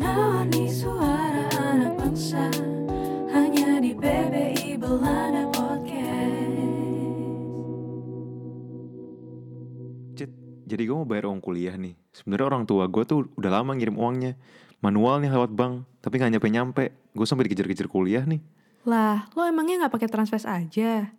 [0.00, 2.48] Menemani suara anak bangsa
[3.28, 6.56] Hanya di PBI Belanda Podcast
[10.16, 10.32] Cit,
[10.64, 11.92] jadi gue mau bayar uang kuliah nih.
[12.16, 14.40] Sebenarnya orang tua gue tuh udah lama ngirim uangnya.
[14.80, 16.84] Manual nih lewat bank, tapi nggak nyampe-nyampe.
[17.12, 18.40] Gue sampai dikejar-kejar kuliah nih.
[18.88, 21.12] Lah, lo emangnya nggak pakai Transfest aja?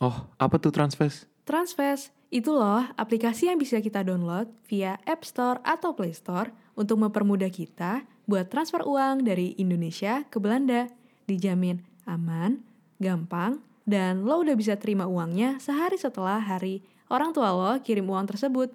[0.00, 1.29] Oh, apa tuh Transfest?
[1.50, 7.02] Transfest itu loh aplikasi yang bisa kita download via App Store atau Play Store untuk
[7.02, 10.86] mempermudah kita buat transfer uang dari Indonesia ke Belanda.
[11.26, 12.62] Dijamin aman,
[13.02, 18.30] gampang, dan lo udah bisa terima uangnya sehari setelah hari orang tua lo kirim uang
[18.30, 18.70] tersebut.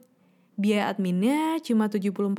[0.60, 2.36] Biaya adminnya cuma 74.000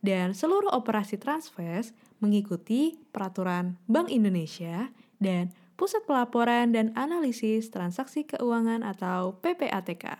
[0.00, 4.88] dan seluruh operasi Transfest mengikuti peraturan Bank Indonesia
[5.20, 10.14] dan Pusat Pelaporan dan Analisis Transaksi Keuangan atau PPATK.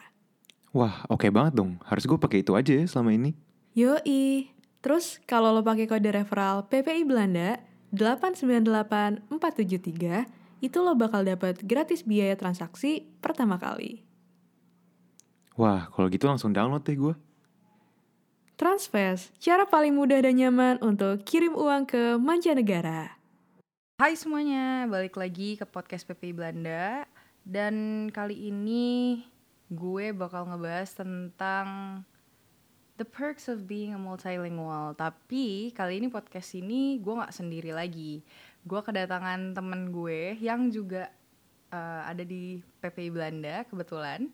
[0.75, 1.79] Wah, oke banget dong.
[1.87, 3.39] Harus gue pakai itu aja ya selama ini.
[3.79, 4.51] Yoi.
[4.83, 7.63] Terus kalau lo pakai kode referral PPI Belanda
[7.95, 10.27] 898473,
[10.61, 14.03] itu lo bakal dapat gratis biaya transaksi pertama kali.
[15.55, 17.15] Wah, kalau gitu langsung download deh gue.
[18.59, 23.19] Transfest, cara paling mudah dan nyaman untuk kirim uang ke mancanegara.
[23.95, 27.07] Hai semuanya, balik lagi ke podcast PPI Belanda.
[27.47, 29.23] Dan kali ini
[29.71, 32.03] gue bakal ngebahas tentang
[32.99, 34.99] The perks of being a multilingual.
[34.99, 38.27] Tapi kali ini podcast ini gue gak sendiri lagi.
[38.67, 41.15] Gue kedatangan temen gue yang juga
[41.71, 44.27] uh, ada di PPI Belanda kebetulan.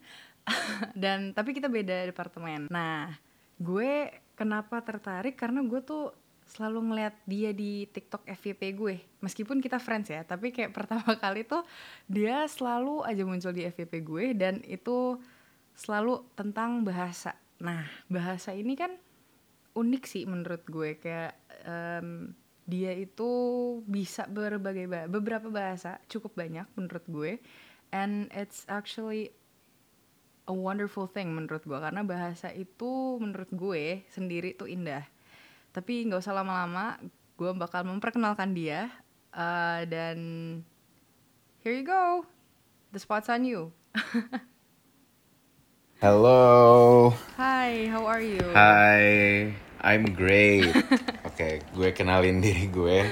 [1.04, 2.72] Dan tapi kita beda departemen.
[2.72, 3.12] Nah,
[3.60, 4.08] gue
[4.40, 5.36] kenapa tertarik?
[5.36, 6.16] Karena gue tuh
[6.50, 8.96] selalu ngeliat dia di TikTok FYP gue.
[9.22, 11.62] Meskipun kita friends ya, tapi kayak pertama kali tuh
[12.10, 15.16] dia selalu aja muncul di FYP gue dan itu
[15.78, 17.38] selalu tentang bahasa.
[17.62, 18.98] Nah, bahasa ini kan
[19.78, 22.34] unik sih menurut gue kayak um,
[22.66, 23.30] dia itu
[23.86, 27.32] bisa berbagai bah beberapa bahasa, cukup banyak menurut gue.
[27.90, 29.34] And it's actually
[30.50, 35.06] a wonderful thing menurut gue karena bahasa itu menurut gue sendiri tuh indah
[35.70, 36.98] tapi nggak usah lama-lama
[37.38, 38.90] gue bakal memperkenalkan dia
[39.34, 40.18] uh, dan
[41.62, 42.26] here you go
[42.90, 43.70] the spot's on you
[46.00, 47.12] Hello.
[47.36, 48.40] Hi, how are you?
[48.56, 49.52] Hi.
[49.84, 50.72] I'm great.
[50.72, 50.96] Oke,
[51.28, 53.04] okay, gue kenalin diri gue.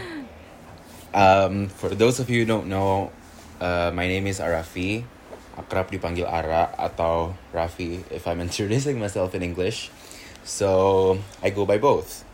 [1.12, 3.12] Um, for those of you who don't know,
[3.60, 5.04] uh, my name is Arafi.
[5.60, 9.92] Akrab dipanggil Ara atau Rafi if I'm introducing myself in English.
[10.44, 12.27] So, I go by both.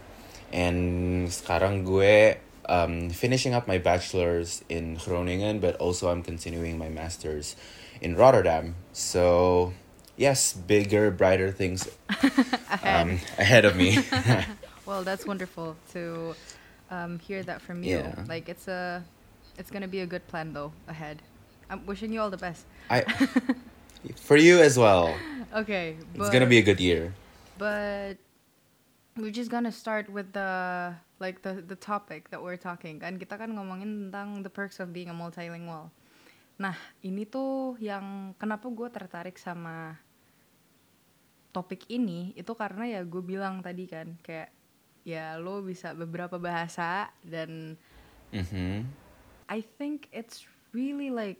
[0.52, 2.36] And sekarang gue
[2.68, 7.56] um, finishing up my bachelor's in Groningen, but also I'm continuing my master's
[8.00, 8.74] in Rotterdam.
[8.92, 9.72] So,
[10.16, 12.80] yes, bigger, brighter things ahead.
[12.82, 13.98] Um, ahead of me.
[14.86, 16.34] well, that's wonderful to
[16.90, 17.98] um, hear that from you.
[17.98, 18.24] Yeah.
[18.28, 19.04] Like it's a,
[19.58, 21.22] it's gonna be a good plan though ahead.
[21.70, 22.66] I'm wishing you all the best.
[22.90, 23.02] I,
[24.16, 25.14] for you as well.
[25.54, 27.14] Okay, It's gonna be a good year.
[27.56, 28.18] But
[29.14, 30.50] we're just gonna start with the
[31.22, 34.90] like the the topic that we're talking kan kita kan ngomongin tentang the perks of
[34.90, 35.90] being a multilingual.
[36.58, 39.98] Nah ini tuh yang kenapa gue tertarik sama
[41.54, 44.50] topik ini itu karena ya gue bilang tadi kan kayak
[45.06, 47.78] ya lo bisa beberapa bahasa dan
[48.34, 48.82] Mm-hmm.
[49.46, 50.42] I think it's
[50.74, 51.38] really like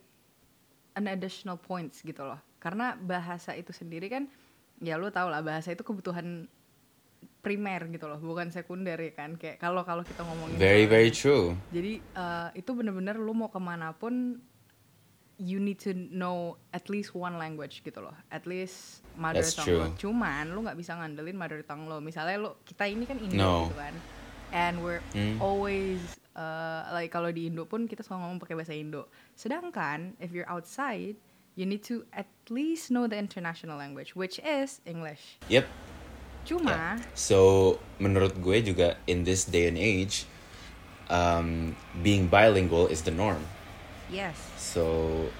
[0.95, 4.31] an additional points gitu loh karena bahasa itu sendiri kan
[4.79, 6.47] ya lo tau lah bahasa itu kebutuhan
[7.45, 11.53] primer gitu loh bukan sekunder ya kan kayak kalau kalau kita ngomongin Very very true.
[11.69, 14.41] jadi uh, itu bener-bener lu mau ke mana pun
[15.37, 19.67] you need to know at least one language gitu loh at least mother That's tongue
[19.69, 19.81] true.
[19.83, 23.37] lo cuman lu nggak bisa ngandelin mother tongue lo misalnya lo kita ini kan Indo
[23.37, 23.53] No.
[23.67, 23.93] gitu kan
[24.49, 25.35] and we're Hmm.
[25.37, 25.99] always
[26.33, 29.05] uh, like kalau di Indo pun kita selalu ngomong pakai bahasa Indo
[29.35, 31.19] sedangkan if you're outside
[31.53, 35.67] you need to at least know the international language which is English Yep.
[36.45, 37.37] Cuma So
[37.97, 40.29] menurut gue juga in this day and age,
[41.09, 43.41] um, being bilingual is the norm.
[44.07, 44.83] yes So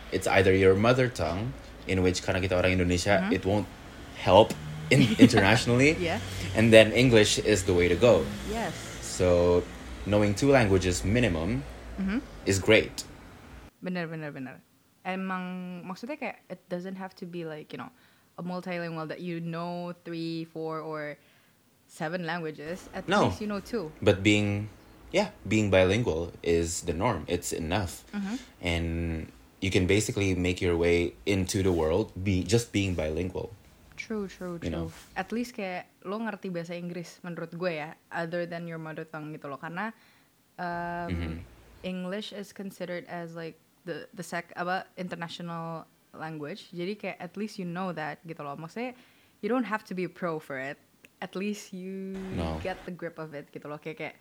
[0.09, 1.53] it's either your mother tongue,
[1.85, 3.35] in which karena kita orang Indonesia, Mm-hmm.
[3.37, 3.69] it won't
[4.17, 4.53] help
[4.89, 6.17] in, internationally, Yeah.
[6.57, 8.25] and then English is the way to go.
[8.49, 9.61] yes So
[10.05, 11.61] knowing two languages minimum
[12.01, 12.19] Mm-hmm.
[12.43, 13.05] is great.
[13.79, 14.59] Bener bener bener.
[15.05, 17.93] Emang maksudnya kayak it doesn't have to be like you know
[18.37, 21.17] a multilingual that you know three, four, or
[21.87, 22.89] seven languages.
[22.93, 23.27] At No.
[23.29, 23.91] least you know two.
[24.01, 24.69] But being,
[25.11, 27.23] yeah, being bilingual is the norm.
[27.27, 28.35] It's enough, Mm-hmm.
[28.61, 28.85] and
[29.63, 33.55] you can basically make your way into the world be just being bilingual.
[33.95, 34.69] True, true, You true.
[34.69, 34.85] know.
[35.15, 39.31] At least kayak lo ngerti bahasa Inggris menurut gue ya, other than your mother tongue
[39.33, 39.57] gitu loh.
[39.57, 39.95] Karena
[40.59, 41.33] um, Mhm.
[41.81, 43.55] English is considered as like
[43.85, 45.85] the the sec apa international
[46.15, 46.71] language.
[46.71, 48.55] Jadi kayak at least you know that gitu loh.
[48.55, 48.95] Maksudnya
[49.39, 50.79] you don't have to be a pro for it.
[51.19, 52.59] At least you No.
[52.59, 53.77] get the grip of it gitu loh.
[53.77, 54.15] Kayak kayak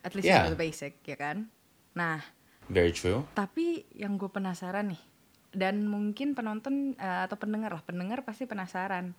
[0.00, 0.42] at least Yeah.
[0.42, 1.50] you know the basic ya kan.
[1.92, 2.22] Nah,
[2.68, 3.26] Very true.
[3.32, 5.02] tapi yang gue penasaran nih,
[5.50, 9.16] dan mungkin penonton eh, atau pendengar lah, pendengar pasti penasaran.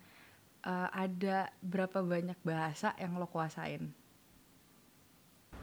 [0.60, 3.92] eh, ada berapa banyak bahasa yang lo kuasain?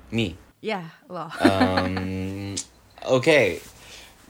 [0.09, 0.33] Me.
[0.57, 1.29] Ya, lo.
[1.37, 2.57] Um,
[3.17, 3.61] okay.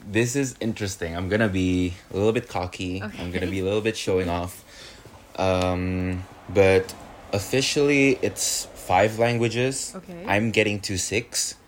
[0.08, 1.12] This is interesting.
[1.12, 3.04] I'm gonna be a little bit cocky.
[3.04, 4.64] I'm gonna be a little bit showing off.
[5.36, 6.96] Um, but
[7.36, 9.92] officially, it's five languages.
[10.00, 10.24] Okay.
[10.24, 11.60] I'm getting to six.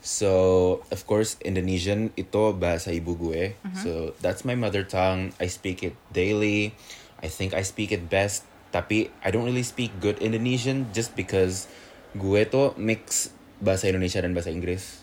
[0.00, 3.58] So of course Indonesian ito bahasa ibu gue.
[3.74, 5.34] So that's my mother tongue.
[5.42, 6.78] I speak it daily.
[7.18, 8.46] I think I speak it best.
[8.70, 11.66] Tapi I don't really speak good Indonesian just because
[12.14, 14.99] gue tuh mix bahasa Indonesia dan bahasa Inggris.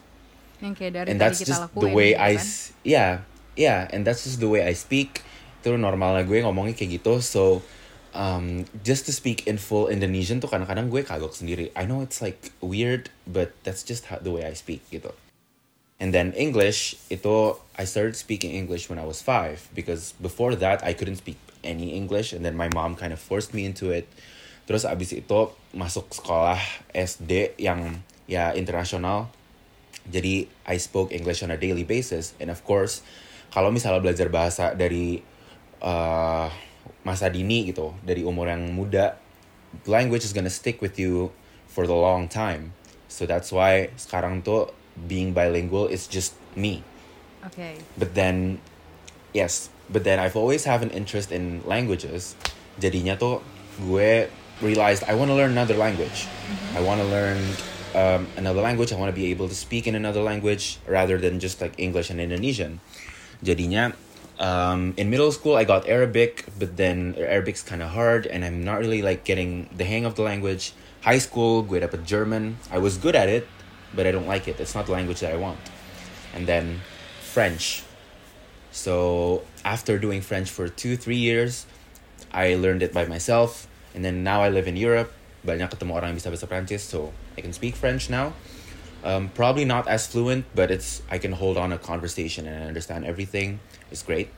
[0.61, 1.83] Yang kayak dari and that's kita just lakuin.
[1.85, 2.47] the way gitu I kan.
[2.81, 3.11] yeah
[3.53, 5.21] yeah and that's just the way I speak
[5.61, 7.61] itu normalnya gue ngomongnya kayak gitu so
[8.15, 12.23] um, just to speak in full Indonesian tuh kadang-kadang gue kagok sendiri I know it's
[12.23, 15.13] like weird but that's just how, the way I speak gitu
[16.01, 20.81] and then English itu I started speaking English when I was five because before that
[20.81, 24.09] I couldn't speak any English and then my mom kind of forced me into it
[24.69, 26.59] terus abis itu masuk sekolah
[26.91, 29.31] SD yang ya internasional
[30.07, 33.03] jadi I spoke English on a daily basis and of course
[33.51, 35.23] kalau misalnya belajar bahasa dari
[35.81, 36.47] uh,
[37.07, 39.15] masa dini gitu dari umur yang muda
[39.87, 41.31] language is gonna stick with you
[41.67, 42.73] for the long time.
[43.07, 44.73] So that's why sekarang tuh
[45.07, 46.83] being bilingual is just me.
[47.45, 47.79] Oke.
[47.95, 48.59] but then
[49.31, 52.35] yes but then I've always have an interest in languages.
[52.81, 53.39] Jadinya tuh
[53.79, 54.27] gue
[54.59, 56.27] realized I want to learn another language.
[56.75, 57.39] I want to learn
[57.95, 61.39] um, another language I want to be able to speak in another language rather than
[61.39, 62.79] just like English and Indonesian.
[63.43, 63.93] Jadinya
[64.39, 68.63] um, in middle school I got Arabic but then Arabic's kind of hard and I'm
[68.63, 70.73] not really like getting the hang of the language.
[71.01, 72.57] High school gue dapet German.
[72.71, 73.47] I was good at it
[73.93, 74.59] but I don't like it.
[74.59, 75.59] It's not the language that I want.
[76.33, 76.81] And then
[77.21, 77.83] French.
[78.71, 81.65] So after doing French for two, three years,
[82.31, 83.67] I learned it by myself.
[83.95, 85.13] And then now I live in Europe.
[85.45, 88.33] Banyak ketemu orang yang bisa bahasa Prancis, so I can speak French now.
[89.03, 92.67] Um, probably not as fluent, but it's I can hold on a conversation and I
[92.67, 93.59] understand everything.
[93.91, 94.29] It's great.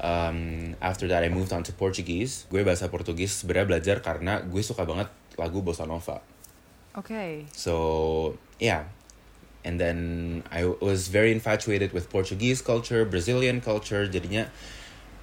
[0.00, 2.44] Um, after that, I moved on to Portuguese.
[2.50, 5.08] Gue bahasa Portugis sebenarnya belajar karena gue suka banget
[5.38, 6.20] lagu bossa nova.
[6.98, 7.48] Oke.
[7.56, 8.90] So yeah,
[9.64, 14.04] and then I was very infatuated with Portuguese culture, Brazilian culture.
[14.04, 14.52] Jadinya,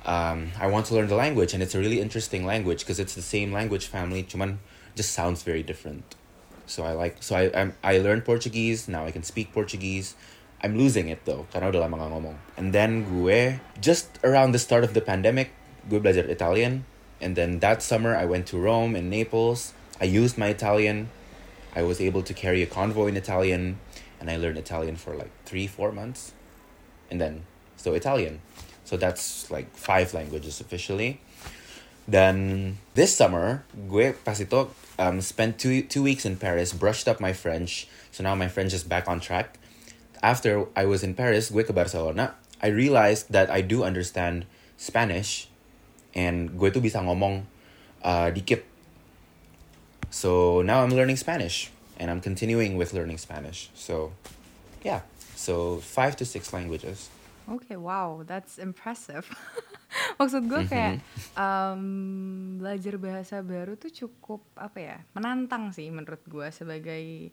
[0.07, 3.13] um, I want to learn the language, and it's a really interesting language because it's
[3.13, 4.57] the same language family, cuman
[4.95, 6.15] just sounds very different.
[6.65, 8.87] So I like, so I I'm, I learned Portuguese.
[8.87, 10.15] Now I can speak Portuguese.
[10.63, 12.37] I'm losing it though, karena udah lama gak ngomong.
[12.55, 15.51] And then gue just around the start of the pandemic,
[15.91, 16.87] gue belajar Italian.
[17.19, 19.75] And then that summer I went to Rome and Naples.
[19.99, 21.11] I used my Italian.
[21.75, 23.79] I was able to carry a convoy in Italian,
[24.19, 26.31] and I learned Italian for like three, four months,
[27.09, 27.43] and then
[27.75, 28.39] so Italian.
[28.85, 31.19] So that's like five languages officially.
[32.07, 34.67] Then this summer, gue pas itu
[34.99, 37.87] um, spent two two weeks in Paris, brushed up my French.
[38.11, 39.57] So now my French is back on track.
[40.21, 42.35] After I was in Paris, gue ke Barcelona.
[42.63, 44.47] I realized that I do understand
[44.79, 45.51] Spanish,
[46.15, 47.43] and gue tuh bisa ngomong
[48.05, 48.63] uh, dikit
[50.13, 53.71] so now I'm learning Spanish and I'm continuing with learning Spanish.
[53.73, 54.13] So
[54.83, 55.01] yeah,
[55.35, 57.09] so five to six languages.
[57.49, 59.25] Okay, wow, that's impressive.
[60.19, 61.01] Maksud gue kayak
[61.33, 61.83] um,
[62.57, 67.29] belajar bahasa baru tuh cukup apa ya, menantang sih menurut gue sebagai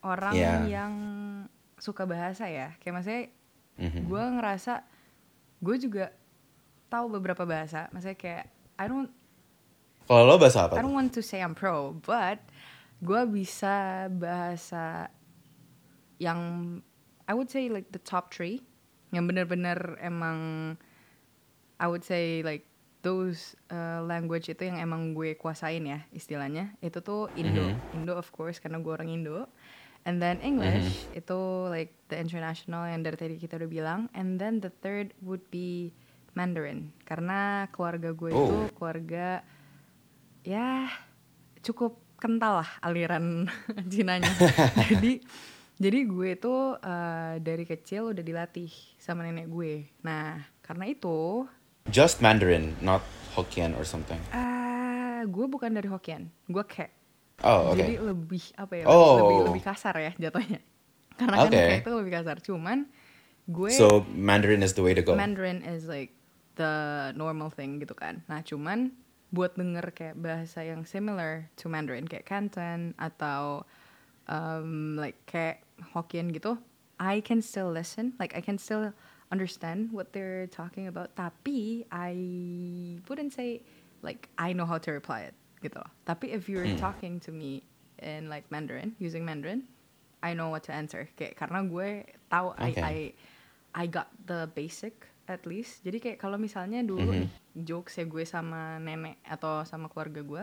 [0.00, 0.62] orang Yeah.
[0.64, 0.92] yang
[1.76, 2.74] suka bahasa ya.
[2.78, 3.24] Kayak maksudnya
[3.78, 4.00] Mhm.
[4.10, 4.72] gue ngerasa
[5.58, 6.10] gue juga
[6.88, 7.86] tahu beberapa bahasa.
[7.90, 8.44] Maksudnya kayak
[8.78, 9.10] I don't
[10.08, 10.78] Kalau lo bahasa apa?
[10.78, 12.40] I don't want to say I'm pro, but
[12.98, 15.12] gue bisa bahasa
[16.18, 16.40] yang
[17.28, 18.64] I would say like the top three,
[19.12, 20.38] yang bener-bener emang
[21.78, 22.66] I would say like
[23.00, 26.74] those uh, language itu yang emang gue kuasain ya istilahnya.
[26.82, 29.46] Itu tuh Indo, Indo of course karena gue orang Indo.
[30.02, 34.00] And then English itu like the international yang dari tadi kita udah bilang.
[34.12, 35.94] And then the third would be
[36.34, 38.70] Mandarin karena keluarga gue itu Oh.
[38.74, 39.42] keluarga
[40.42, 40.86] ya
[41.60, 43.46] cukup kental lah aliran
[43.92, 44.30] Cinanya.
[44.90, 45.18] jadi
[45.78, 49.86] jadi gue tuh uh, dari kecil udah dilatih sama nenek gue.
[50.02, 51.46] Nah karena itu
[51.88, 53.00] Just Mandarin, not
[53.32, 54.20] Hokkien or something.
[54.34, 56.92] uh, gue bukan dari Hokkien, gue kayak
[57.38, 57.78] Oh, oke.
[57.78, 58.84] jadi lebih apa ya?
[58.90, 59.14] Oh.
[59.22, 60.58] Lebih lebih kasar ya jatuhnya.
[61.14, 62.36] Karena kan kayak itu lebih kasar.
[62.42, 62.90] Cuman
[63.46, 65.14] gue So Mandarin is the way to go.
[65.14, 66.10] Mandarin is like
[66.58, 66.74] the
[67.14, 68.26] normal thing gitu kan.
[68.26, 68.90] Nah cuman
[69.30, 73.62] buat denger kayak bahasa yang similar to Mandarin kayak Canton atau
[74.26, 75.62] um, like kayak
[75.94, 76.58] Hokkien gitu,
[76.98, 78.90] I can still listen, like I can still
[79.28, 81.12] understand what they're talking about.
[81.14, 82.12] Tapi I
[83.06, 83.62] wouldn't say
[84.00, 85.90] like I know how to reply it gitu loh.
[86.06, 86.80] Tapi if you're Hmm.
[86.80, 87.66] talking to me
[87.98, 89.66] in like Mandarin, using Mandarin,
[90.22, 91.10] I know what to answer.
[91.14, 92.82] Kayak karena gue tahu I, Okay.
[92.82, 92.96] I
[93.74, 95.84] I got the basic at least.
[95.84, 97.20] Jadi kayak kalau misalnya dulu Mhm.
[97.20, 97.30] nih
[97.68, 100.42] jokes ya gue sama nenek atau sama keluarga gue,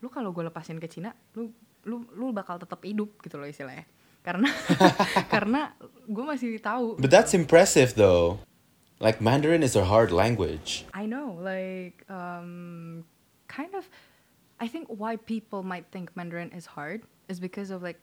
[0.00, 1.50] lu kalau gue lepasin ke Cina, lu
[1.84, 3.84] lu lu bakal tetap hidup gitu loh istilahnya.
[4.24, 4.48] Karena
[5.34, 5.76] karena
[6.08, 6.96] gue masih tahu.
[6.96, 8.40] But that's impressive though.
[8.98, 10.88] Like Mandarin is a hard language.
[10.96, 13.04] I know, like um,
[13.46, 13.84] kind of.
[14.62, 17.98] I think why people might think Mandarin is hard is because of like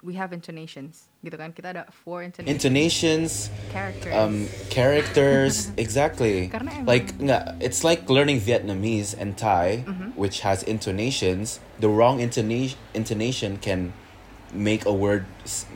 [0.00, 1.52] we have intonations, gitu kan?
[1.52, 3.30] Kita ada four intonations, Intonations,
[3.68, 4.14] characters.
[4.16, 6.48] um, characters, exactly.
[6.48, 10.16] Karena Like nggak, it's like learning Vietnamese and Thai, Mm-hmm.
[10.16, 11.60] which has intonations.
[11.82, 13.92] The wrong intonation intonation can
[14.52, 15.26] make a word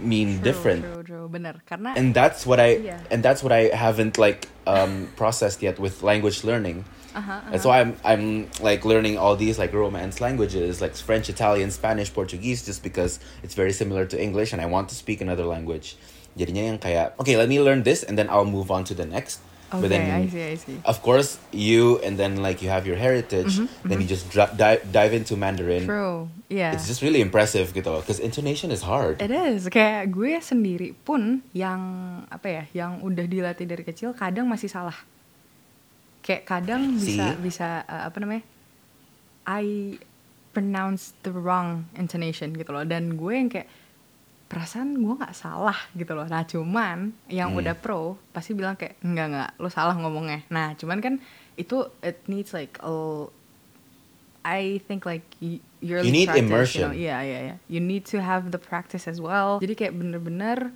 [0.00, 0.81] mean True, different.
[0.85, 1.61] True, true, bener.
[1.69, 3.00] Karena and that's what I Yeah.
[3.11, 6.85] and that's what I haven't like um, processed yet with language learning.
[7.12, 11.69] Uh-huh, That's why I'm I'm like learning all these like Romance languages like French, Italian,
[11.69, 15.45] Spanish, Portuguese just because it's very similar to English and I want to speak another
[15.45, 16.00] language.
[16.41, 19.05] Jadinya yang kayak okay, let me learn this and then I'll move on to the
[19.05, 19.45] next.
[19.73, 20.76] Okay, but then I see, I see.
[20.85, 23.57] of course you and then like you have your heritage,
[23.88, 25.88] then you just dra- dive dive into Mandarin.
[25.88, 26.76] Mm-hmm, True, yeah.
[26.76, 29.25] It's just really impressive gitu because intonation is hard.
[29.25, 31.81] It is kayak gue sendiri pun yang
[32.29, 34.97] apa ya, yang udah dilatih dari kecil kadang masih salah.
[36.21, 37.41] Kayak kadang bisa See?
[37.41, 38.45] bisa uh, apa namanya?
[39.49, 39.97] I
[40.52, 43.67] pronounce the wrong intonation gitu loh dan gue yang kayak
[44.52, 46.28] perasaan gue nggak salah gitu loh.
[46.28, 47.64] Nah cuman yang Hmm.
[47.64, 50.44] udah pro pasti bilang kayak enggak enggak lo salah ngomongnya.
[50.52, 51.14] Nah cuman kan
[51.56, 52.92] itu it needs like a
[54.42, 55.62] I think like You
[56.02, 56.88] need practice, immersion.
[56.92, 57.06] You know?
[57.14, 57.59] Yeah, yeah, yeah.
[57.71, 59.62] You need to have the practice as well.
[59.62, 60.75] Jadi kayak bener-bener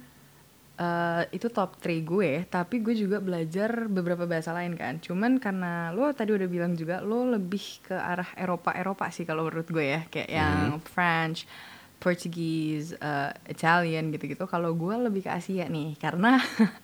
[0.77, 5.01] eh, itu top 3 gue, tapi gue juga belajar beberapa bahasa lain kan.
[5.01, 9.67] Cuman karena lo tadi udah bilang juga lo lebih ke arah Eropa-Eropa sih kalau menurut
[9.67, 11.49] gue ya, kayak yang French,
[11.97, 14.45] Portuguese, eh, Italian gitu-gitu.
[14.45, 16.37] Kalau gue lebih ke Asia nih, karena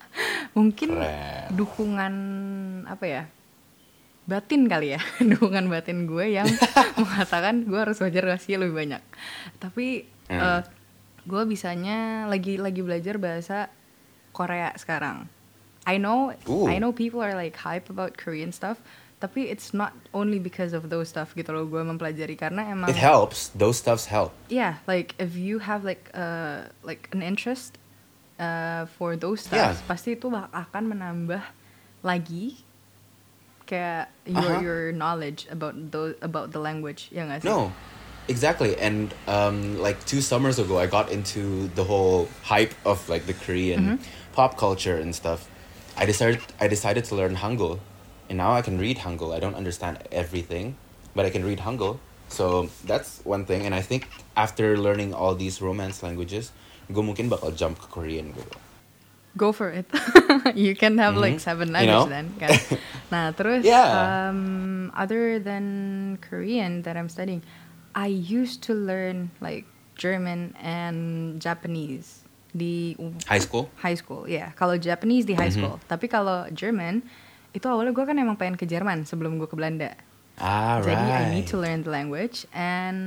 [0.57, 1.53] mungkin Keren.
[1.53, 2.13] dukungan
[2.85, 3.23] apa ya?
[4.23, 5.03] batin kali ya
[5.35, 6.47] dukungan batin gue yang
[6.95, 9.03] mengatakan gue harus belajar Asia lebih banyak
[9.59, 10.39] tapi Hmm.
[10.39, 10.61] eh,
[11.27, 13.67] gue bisanya lagi lagi belajar bahasa
[14.31, 15.27] Korea sekarang
[15.83, 16.71] I know Ooh.
[16.71, 18.79] I know people are like hype about Korean stuff
[19.23, 22.99] tapi it's not only because of those stuff gitu loh gue mempelajari karena emang It
[22.99, 23.47] helps.
[23.55, 24.35] Those stuffs help.
[24.51, 27.79] yeah like if you have like uh like an interest
[28.35, 29.71] uh, for those Yeah.
[29.71, 31.39] stuff pasti itu akan menambah
[32.03, 32.59] lagi
[33.63, 34.59] kayak your Uh-huh.
[34.59, 37.71] your knowledge about those about the language ya nggak sih No,
[38.27, 38.75] exactly.
[38.75, 43.35] And um, like two summers ago, I got into the whole hype of like the
[43.35, 44.03] Korean
[44.35, 45.47] pop culture and stuff.
[45.95, 47.79] I decided I decided to learn Hangul,
[48.29, 49.33] and now I can read Hangul.
[49.35, 50.75] I don't understand everything,
[51.13, 51.97] but I can read Hangul.
[52.29, 53.65] So that's one thing.
[53.65, 56.51] And I think after learning all these Romance languages,
[56.87, 58.57] gue mungkin bakal jump ke Korean gitu.
[59.33, 59.89] go for it
[60.53, 61.41] you can have like Mhm.
[61.41, 62.13] seven You languages know?
[62.13, 62.53] then kan
[63.09, 64.29] nah terus Yeah.
[64.29, 65.65] um, other than
[66.21, 67.41] Korean that I'm studying
[67.97, 69.65] I used to learn like
[69.97, 72.21] German and Japanese
[72.53, 72.93] di
[73.25, 73.73] High school.
[73.81, 74.53] high school yeah.
[74.53, 75.57] kalau Japanese di high Mhm.
[75.57, 77.01] school tapi kalau German
[77.53, 79.93] itu awalnya gue kan emang pengen ke Jerman sebelum gue ke Belanda
[80.33, 82.97] Ah, jadi I need to learn the language and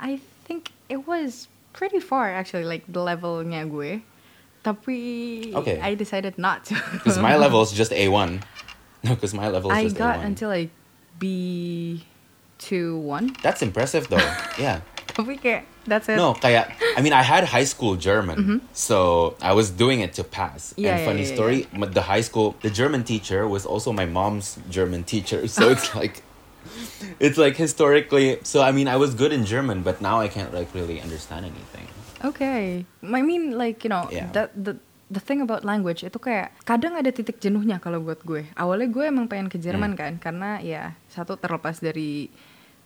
[0.00, 0.16] I
[0.48, 1.44] think it was
[1.76, 4.00] pretty far actually like the levelnya gue
[4.64, 4.98] tapi
[5.52, 5.76] Okay.
[5.78, 8.40] I decided not to Because my level is just A1.
[9.04, 10.34] No, because my level is I just got A1.
[10.34, 10.72] until like
[11.20, 12.02] B
[12.58, 14.18] two one That's impressive though.
[14.58, 14.82] yeah.
[15.08, 19.56] tapi kayak that's it No, kayak I mean I had high school German, so I
[19.56, 20.76] was doing it to pass.
[20.76, 23.90] Yeah, and yeah, funny yeah, story, but the high school the German teacher was also
[23.90, 26.20] my mom's German teacher, so it's like
[27.18, 28.38] it's like historically.
[28.44, 31.48] So I mean I was good in German, but now I can't like really understand
[31.48, 31.86] anything.
[32.24, 32.84] Okay.
[33.02, 34.28] I mean like you know Yeah.
[34.34, 34.76] that the
[35.08, 38.44] the thing about language itu kayak kadang ada titik jenuhnya kalau buat gue.
[38.52, 40.00] Awalnya gue emang pengen ke Jerman Hmm.
[40.00, 42.28] kan karena ya satu terlepas dari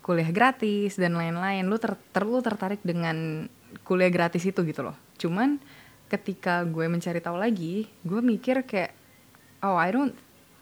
[0.02, 1.64] kuliah gratis dan lain-lain.
[1.64, 3.47] Lu ter, ter- lu tertarik dengan
[3.82, 4.99] kuliah gratis itu gitu loh.
[5.16, 5.62] Cuman
[6.06, 8.92] ketika gue mencari tahu lagi, gue mikir kayak
[9.62, 10.12] oh I don't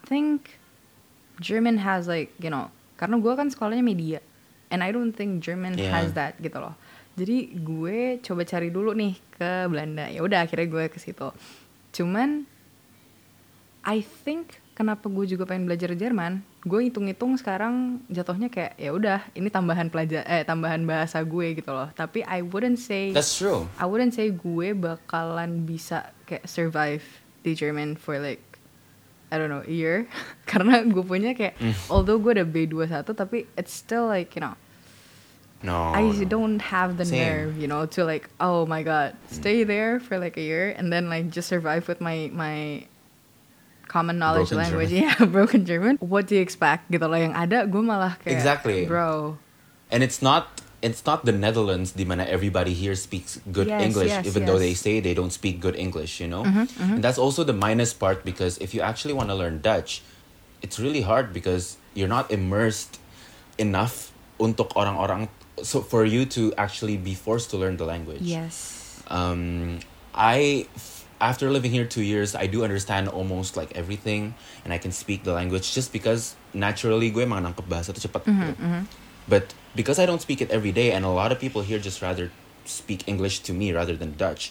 [0.05, 0.47] think
[1.41, 4.21] German has like you know karena gue kan sekolahnya media.
[4.71, 5.91] and I don't think German Yeah.
[5.91, 6.71] has that gitu loh
[7.19, 11.27] jadi gue coba cari dulu nih ke Belanda ya udah akhirnya gue ke situ
[11.91, 12.47] cuman
[13.83, 19.19] I think kenapa gue juga pengen belajar Jerman gue hitung-hitung sekarang jatuhnya kayak ya udah
[19.31, 23.69] ini tambahan pelajar eh tambahan bahasa gue gitu loh tapi I wouldn't say That's true.
[23.77, 27.05] I wouldn't say gue bakalan bisa kayak survive
[27.41, 28.41] di German for like
[29.31, 30.09] I don't know a year
[30.49, 31.77] karena gue punya kayak Hmm.
[31.87, 34.57] although gue udah B21 tapi it's still like you know
[35.61, 35.93] No.
[35.93, 36.25] I no.
[36.25, 37.21] don't have the Same.
[37.21, 40.89] nerve you know to like oh my god stay there for like a year and
[40.89, 42.89] then like just survive with my my
[43.91, 45.03] common knowledge Broken language German.
[45.19, 48.87] yeah broken German what do you expect gitu loh yang ada gue malah kayak Exactly.
[48.87, 49.35] bro
[49.91, 54.07] And it's not it's not the Netherlands di mana everybody here speaks good Yes, English
[54.07, 54.71] yes, even though they.
[54.71, 56.47] Mm-hmm, say they don't speak good English, you know?
[56.79, 59.99] And that's also the minus part because if you actually want to learn Dutch,
[60.63, 63.03] it's really hard because you're not immersed
[63.59, 65.27] enough untuk orang-orang
[65.61, 68.23] so for you to actually be forced to learn the language.
[68.23, 69.77] yes um,
[70.15, 70.65] I
[71.21, 74.33] after living here two years, I do understand almost like everything,
[74.65, 78.25] and I can speak the language just because naturally gue emang nangkep bahasa tuh cepat.
[78.25, 78.57] gitu.
[79.29, 82.01] But because I don't speak it every day, and a lot of people here just
[82.01, 82.33] rather
[82.65, 84.49] speak English to me rather than Dutch,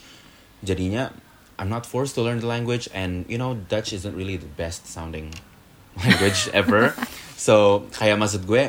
[0.62, 1.10] jadinya
[1.58, 4.86] I'm not forced to learn the language, and you know Dutch isn't really the best
[4.86, 5.34] sounding
[6.00, 6.94] language ever.
[7.40, 8.68] So kayak maksud gue,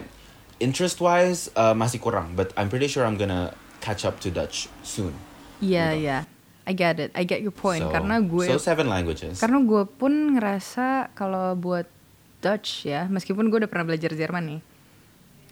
[0.63, 3.51] interest wise uh, masih kurang, but I'm pretty sure I'm gonna
[3.83, 5.11] catch up to Dutch soon.
[5.59, 6.07] yeah Gitu.
[6.07, 6.21] yeah
[6.61, 9.41] I get it I get your point So- karena gue so seven languages.
[9.41, 11.89] Karena gue pun ngerasa kalau buat
[12.41, 14.61] Dutch ya, meskipun gue udah pernah belajar Jerman nih,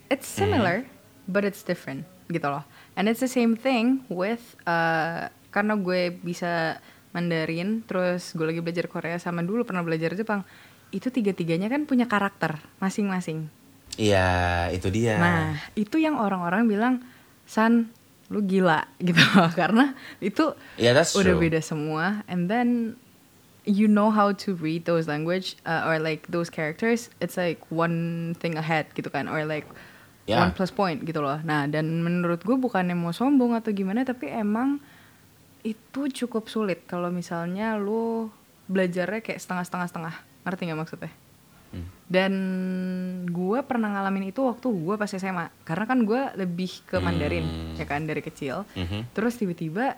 [0.10, 0.90] it's similar,
[1.30, 2.02] but it's different
[2.34, 2.66] gitu loh.
[2.98, 6.82] And it's the same thing with uh, karena gue bisa
[7.14, 10.46] Mandarin, terus gue lagi belajar Korea sama dulu pernah belajar Jepang.
[10.90, 13.50] Itu tiga-tiganya kan punya karakter masing-masing.
[13.98, 15.18] Iya, itu dia.
[15.18, 16.94] Nah, itu yang orang-orang bilang,
[17.50, 17.90] San,
[18.30, 19.50] lu gila gitu loh.
[19.52, 21.42] Karena itu Yeah, that's udah true.
[21.42, 22.22] beda semua.
[22.30, 22.96] And then
[23.66, 27.10] you know how to read those language uh, or like those characters.
[27.20, 29.66] It's like one thing ahead gitu kan, or like
[30.26, 30.46] Yeah.
[30.46, 31.42] one plus point gitu loh.
[31.42, 34.78] Nah, dan menurut gue bukannya mau sombong atau gimana, tapi emang
[35.66, 38.30] itu cukup sulit kalau misalnya lu
[38.70, 40.14] belajarnya kayak setengah-setengah-setengah.
[40.46, 41.12] Ngerti nggak maksudnya?
[41.70, 41.88] Hmm.
[42.06, 42.34] Dan
[43.26, 45.54] gue pernah ngalamin itu waktu gue pas SMA.
[45.62, 47.76] Karena kan gue lebih ke Mandarin, Hmm.
[47.76, 48.66] ya kan dari kecil.
[48.74, 49.14] Mhm.
[49.14, 49.94] Terus tiba-tiba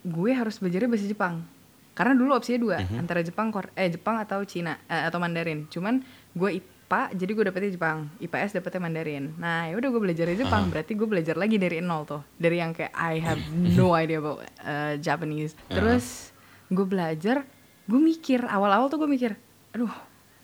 [0.00, 1.44] gue harus belajar bahasa Jepang.
[1.92, 2.96] Karena dulu opsinya dua, Mhm.
[2.98, 5.68] antara Jepang, Kor- eh Jepang atau Cina eh, atau Mandarin.
[5.68, 7.98] Cuman gue IPA, jadi gue dapetnya Jepang.
[8.18, 9.24] IPS dapetnya Mandarin.
[9.36, 10.64] Nah, ya udah gue belajar Jepang.
[10.64, 10.70] Aha.
[10.70, 14.42] Berarti gue belajar lagi dari nol tuh, dari yang kayak I have no idea about
[14.58, 15.54] uh, Japanese.
[15.62, 15.76] Aha.
[15.76, 16.32] Terus
[16.66, 17.44] gue belajar,
[17.84, 19.36] gue mikir awal-awal tuh gue mikir,
[19.70, 19.92] aduh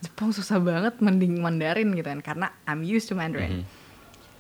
[0.01, 3.63] Jepang susah banget mending Mandarin gitu kan, karena I'm used to Mandarin.
[3.63, 3.65] Mhm.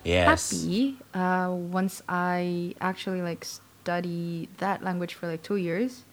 [0.01, 0.25] Yes.
[0.49, 6.09] Tapi uh, once I actually like study that language for like two years,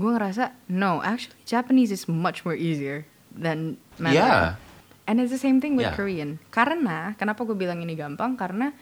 [0.00, 4.56] gue ngerasa no, actually Japanese is much more easier than Mandarin.
[4.56, 5.04] Yeah.
[5.04, 5.94] And it's the same thing with Yeah.
[5.94, 6.40] Korean.
[6.48, 8.34] Karena kenapa gue bilang ini gampang?
[8.34, 8.72] Karena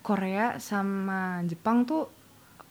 [0.00, 2.06] Korea sama Jepang tuh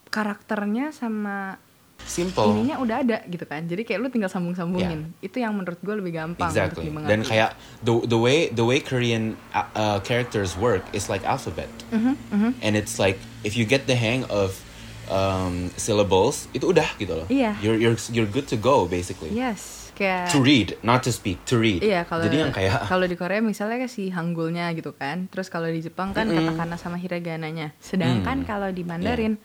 [0.08, 1.56] karakternya sama
[2.04, 2.44] Simple.
[2.52, 3.64] ininya udah ada gitu kan.
[3.64, 5.16] Jadi kayak lu tinggal sambung-sambungin.
[5.18, 6.68] Itu yang menurut gue lebih gampang Exactly.
[6.68, 7.10] untuk dimengerti.
[7.10, 11.70] Dan kayak the the way the way Korean uh, uh, characters work is like alphabet.
[11.90, 14.60] Mm-hmm, And it's like if you get the hang of
[15.08, 17.26] um, syllables, itu udah gitu loh.
[17.28, 17.56] Iya.
[17.60, 19.32] You're you're you're good to go basically.
[19.32, 21.42] Yes, kayak To read, not to speak.
[21.48, 21.80] To read.
[21.80, 25.48] Iya kalau Jadi yang kayak kalau di Korea misalnya kayak si hanggulnya gitu kan, terus
[25.48, 26.38] kalau di Jepang kan Mm-mm.
[26.52, 27.74] katakana sama hiragananya.
[27.78, 28.48] Sedangkan Hmm.
[28.48, 29.36] kalau di Mandarin,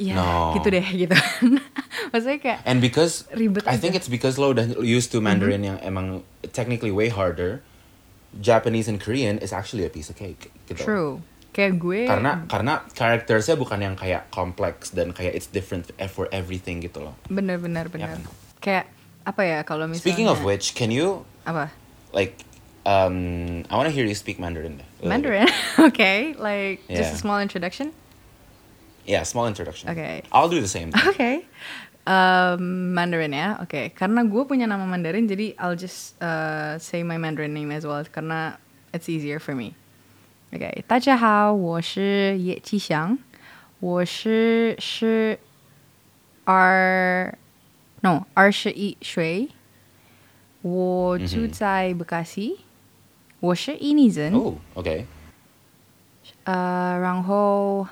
[0.00, 0.56] ya No.
[0.56, 1.12] gitu deh gitu.
[2.10, 3.80] Maksudnya kayak And because Ribet I aja.
[3.84, 7.60] think it's because lo udah used to Mandarin yang emang technically way harder.
[8.30, 10.48] Japanese and Korean is actually a piece of cake.
[10.64, 10.80] Gitu.
[10.80, 11.20] true.
[11.50, 16.78] Kayak gue Karena karena karakternya bukan yang kayak kompleks dan kayak it's different for everything
[16.78, 17.18] gitu loh.
[17.26, 18.22] bener-bener bener.
[18.62, 18.86] Kayak
[19.26, 21.74] apa ya kalau misalnya Speaking of which, can you apa
[22.14, 22.38] like
[22.86, 24.88] um I want to hear you speak Mandarin deh.
[25.02, 25.50] Mandarin?
[25.90, 27.18] okay, like just a Yeah.
[27.18, 27.90] small introduction.
[29.05, 29.89] Yeah, small introduction.
[29.91, 30.23] Okay.
[30.31, 30.91] I'll do the same.
[30.95, 31.45] Oke.
[32.07, 33.93] Um, Mandarin ya, oke.
[33.97, 38.05] Karena gue punya nama Mandarin, jadi I'll just uh, say my Mandarin name as well,
[38.05, 38.57] karena
[38.93, 39.73] it's easier for me.
[40.53, 43.17] Oke, 大家好，我是叶继祥，
[43.79, 45.39] 我是是
[46.45, 47.35] 二
[48.01, 49.49] no 二十一岁，
[50.61, 52.57] 我住在bekasi，、
[53.39, 54.31] 我是印尼人。
[54.33, 55.05] Oh, okay.
[56.43, 57.87] 呃，然后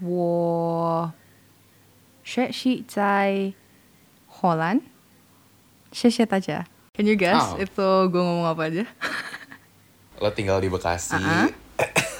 [0.00, 1.12] 我
[2.24, 3.52] 学习在
[4.26, 4.80] 荷兰。
[5.92, 6.64] 谢谢大家。
[6.94, 7.60] Can you guess Oh.
[7.60, 8.84] itu gue ngomong apa aja?
[10.20, 11.16] lo tinggal di Bekasi.
[11.16, 11.48] Uh-uh.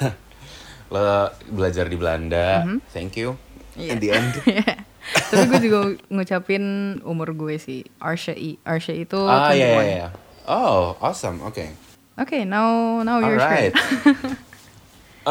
[0.92, 2.64] lo belajar di Belanda.
[2.92, 3.37] Thank you.
[3.77, 3.97] Iya.
[3.97, 4.33] In the end.
[5.33, 5.79] Tapi gue juga
[6.12, 6.62] ngucapin
[7.05, 7.85] umur gue sih.
[7.99, 8.61] Arsha I.
[8.64, 9.57] Arsha itu ah, 21.
[9.57, 10.11] yeah, yeah, yeah.
[10.45, 11.40] Oh, awesome.
[11.49, 11.73] Okay.
[12.21, 13.73] Okay, now now All your right.
[13.73, 14.37] turn.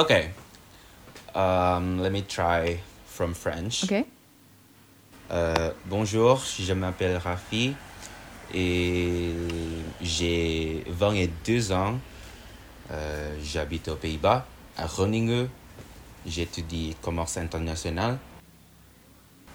[0.01, 0.33] okay.
[1.36, 3.84] Um, let me try from French.
[3.84, 4.06] Okay.
[5.30, 7.74] Euh, bonjour, je m'appelle Rafi
[8.54, 9.34] et
[10.00, 11.98] j'ai 22 ans.
[12.90, 14.46] Euh, J'habite aux Pays-Bas,
[14.78, 15.48] à Groningen.
[16.24, 18.18] J'étudie commerce international.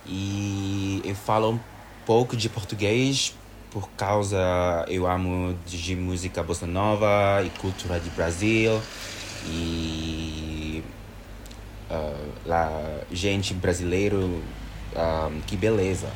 [0.08, 1.60] E eu falo um
[2.06, 3.34] pouco de português
[3.72, 8.80] por causa eu amo de música bossa nova e cultura de Brasil.
[9.48, 10.51] E
[11.92, 12.72] ah, lá,
[13.12, 14.42] gente brasileiro,
[14.96, 16.10] ah, que beleza,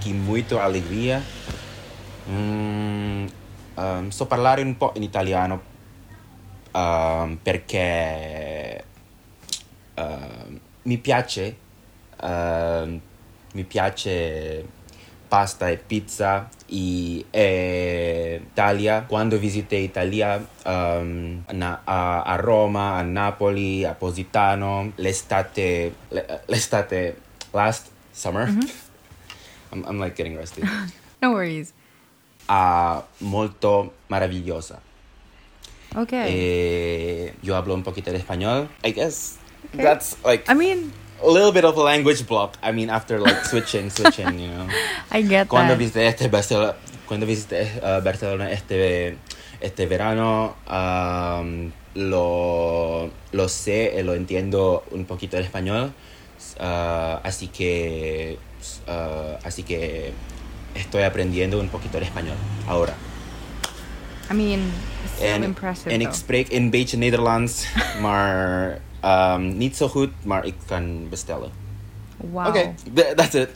[0.00, 1.22] que muito alegria.
[2.28, 3.26] Hum,
[3.76, 5.62] ah, so parlare un po' in italiano
[6.72, 8.84] ah, perché
[9.94, 10.44] ah,
[10.82, 11.56] mi piace,
[13.54, 14.64] mi piace
[15.28, 19.04] pasta e pizza e, e Italia.
[19.08, 27.16] Quando visitei Italia um, na- a, a Roma, a Napoli, a Positano, l'estate, le- l'estate
[27.52, 28.48] last summer.
[29.70, 30.62] I'm, I'm like getting rusty.
[31.20, 31.72] No worries.
[32.48, 34.78] Ah, molto maravillosa.
[35.96, 36.26] Okay.
[36.30, 38.68] Eh, yo hablo un poquito de español.
[38.84, 39.36] I guess
[39.74, 39.82] Okay.
[39.82, 42.56] that's like I mean, a little bit of a language block.
[42.62, 44.66] I mean, after like switching, switching, you know.
[45.10, 45.78] I get Cuando that.
[45.78, 46.74] visité este Barcelona,
[47.06, 49.16] cuando visité eh, Barcelona este,
[49.60, 55.92] este verano, um, lo, lo sé y lo entiendo un poquito el español.
[56.60, 58.38] Ah, así que
[58.86, 60.12] ah, así que
[60.74, 62.36] estoy aprendiendo un poquito el español
[62.68, 62.94] ahora.
[64.30, 64.60] I mean,
[65.04, 67.66] it's still En, impressive en ik spreek een beetje Nederlands,
[68.02, 71.50] maar um, niet zo goed, maar ik kan bestellen.
[72.16, 72.46] Wow.
[72.46, 73.50] Okay, th- that's it.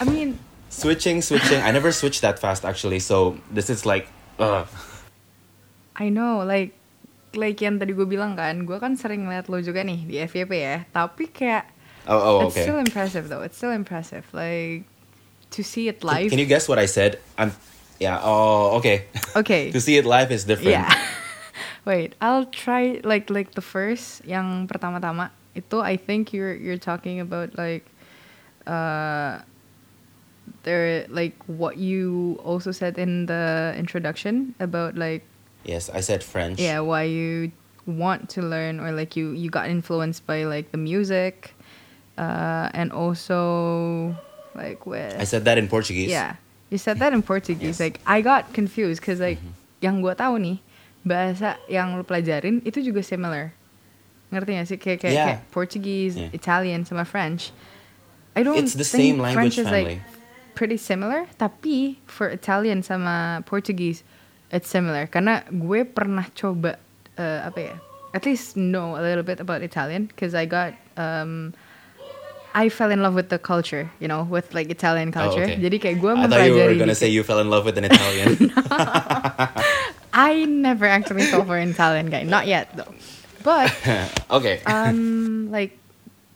[0.00, 1.60] I mean, switching, switching.
[1.60, 4.64] I never switched that fast actually, so this is like, uh,
[5.96, 6.72] I know, like
[7.36, 10.52] like yang tadi gue bilang kan, gue kan sering ngeliat lo juga nih di FYP
[10.56, 10.76] ya.
[10.90, 11.68] Tapi kayak
[12.08, 12.64] oh, oh, it's okay.
[12.64, 13.44] still impressive though.
[13.44, 14.24] It's still impressive.
[14.32, 14.88] Like
[15.54, 16.28] to see it Can, live.
[16.32, 17.20] can you guess what I said?
[17.36, 17.52] I'm,
[18.00, 18.18] yeah.
[18.22, 19.06] Oh, okay.
[19.36, 19.70] Okay.
[19.76, 20.80] to see it live is different.
[20.80, 20.90] Yeah.
[21.84, 27.18] Wait, I'll try like like the first yang pertama-tama itu I think you're you're talking
[27.18, 27.88] about like
[28.68, 29.40] uh
[30.62, 35.24] there like what you also said in the introduction about like
[35.64, 36.56] Yes, I said French.
[36.60, 37.52] yeah why you
[37.84, 41.52] want to learn or like you you got influenced by like the music
[42.16, 44.14] uh and also
[44.54, 46.12] like with I said that in Portuguese.
[46.12, 46.36] Yeah,
[46.68, 47.80] you said that in Portuguese.
[47.80, 47.80] Yes.
[47.80, 47.84] Mm-hmm.
[47.84, 49.40] Like I got confused because like
[49.80, 50.58] yang gue tahu nih
[51.00, 53.52] bahasa yang lu pelajarin itu juga similar.
[54.30, 55.26] Ngerti gak sih kayak kayak, Yeah.
[55.26, 56.30] kayak Portuguese, Yeah.
[56.30, 57.50] Italian sama French.
[58.38, 59.98] I don't It's the think same language French is family.
[59.98, 60.02] like
[60.54, 64.06] pretty similar, tapi for Italian sama Portuguese
[64.50, 66.78] it's similar karena gue pernah coba
[67.16, 67.74] uh, apa ya?
[68.10, 71.54] At least know a little bit about Italian because I got um,
[72.50, 75.46] I fell in love with the culture, you know, with like Italian Oh, culture.
[75.46, 75.58] okay.
[75.58, 77.02] Jadi kayak gue I thought you were mempelajari gonna dikit.
[77.02, 78.50] say you fell in love with an Italian.
[80.12, 82.90] I never actually fell for an Italian guy, not yet though.
[83.40, 83.72] But
[84.36, 84.60] okay.
[84.66, 85.78] um, like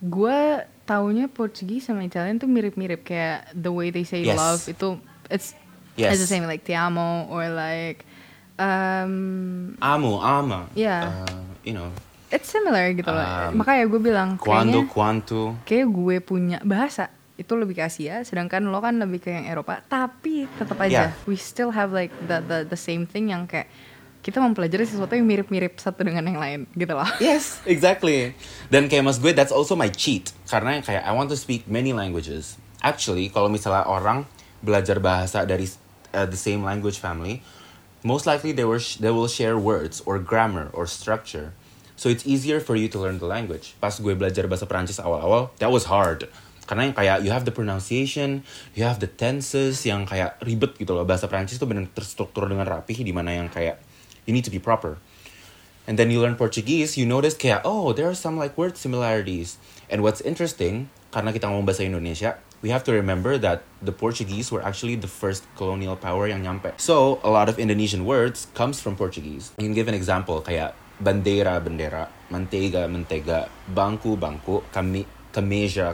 [0.01, 0.39] gue
[0.85, 4.37] taunya Portugis sama Italian tuh mirip-mirip kayak the way they say Yes.
[4.37, 4.97] love itu
[5.29, 5.53] it's
[5.97, 6.13] yes.
[6.13, 8.05] it's the same like te amo or like
[8.57, 10.69] um Amo, ama.
[10.73, 11.25] Yeah.
[11.27, 11.89] Uh, you know,
[12.31, 13.21] it's similar gitu loh.
[13.21, 15.41] Um, Makanya gue bilang cuando, kayaknya cuanto.
[15.67, 19.83] kayak gue punya bahasa itu lebih ke Asia, sedangkan lo kan lebih ke yang Eropa.
[19.85, 21.27] Tapi tetap aja, Yeah.
[21.27, 23.67] we still have like the the the same thing yang kayak
[24.23, 27.05] kita mempelajari sesuatu yang mirip-mirip satu dengan yang lain gitu loh.
[27.21, 28.33] Yes, exactly.
[28.73, 30.33] Dan kayak mas gue, that's also my cheat.
[30.49, 32.57] Karena kayak I want to speak many languages.
[32.81, 34.25] Actually, kalau misalnya orang
[34.65, 35.69] belajar bahasa dari
[36.15, 37.45] uh, the same language family,
[38.01, 41.53] most likely they will they will share words or grammar or structure.
[41.95, 43.77] So it's easier for you to learn the language.
[43.77, 46.27] Pas gue belajar bahasa Perancis awal-awal, that was hard.
[46.65, 48.41] Karena yang kayak you have the pronunciation,
[48.73, 51.05] you have the tenses yang kayak ribet gitu loh.
[51.05, 53.77] Bahasa Perancis tuh benar terstruktur dengan rapih di mana yang kayak
[54.25, 54.97] you need to be proper.
[55.85, 59.61] And then you learn Portuguese, you notice kayak, oh, there are some like word similarities.
[59.85, 64.49] And what's interesting, karena kita ngomong bahasa Indonesia, we have to remember that the Portuguese
[64.49, 66.73] were actually the first colonial power yang nyampe.
[66.81, 69.53] So, a lot of Indonesian words comes from Portuguese.
[69.61, 75.93] I can give an example, kayak bandera, bendera, mantega, mentega, bangku, bangku, kami, kemeja,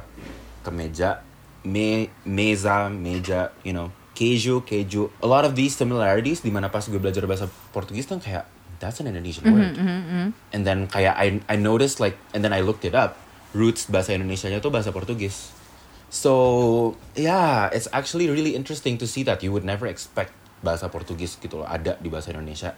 [0.61, 1.21] kemeja,
[1.65, 5.09] me, meza, meja, you know, keju, keju.
[5.21, 8.45] A lot of these similarities, di mana pas gue belajar bahasa Portugis tuh kayak,
[8.81, 10.33] that's an Indonesian Mm-hmm, word.
[10.51, 13.15] And then kayak I I noticed like and then I looked it up.
[13.53, 15.53] Roots bahasa Indonesianya tuh bahasa Portugis.
[16.11, 20.33] So yeah, it's actually really interesting to see that you would never expect
[20.65, 22.73] bahasa Portugis gitu loh ada di bahasa Indonesia.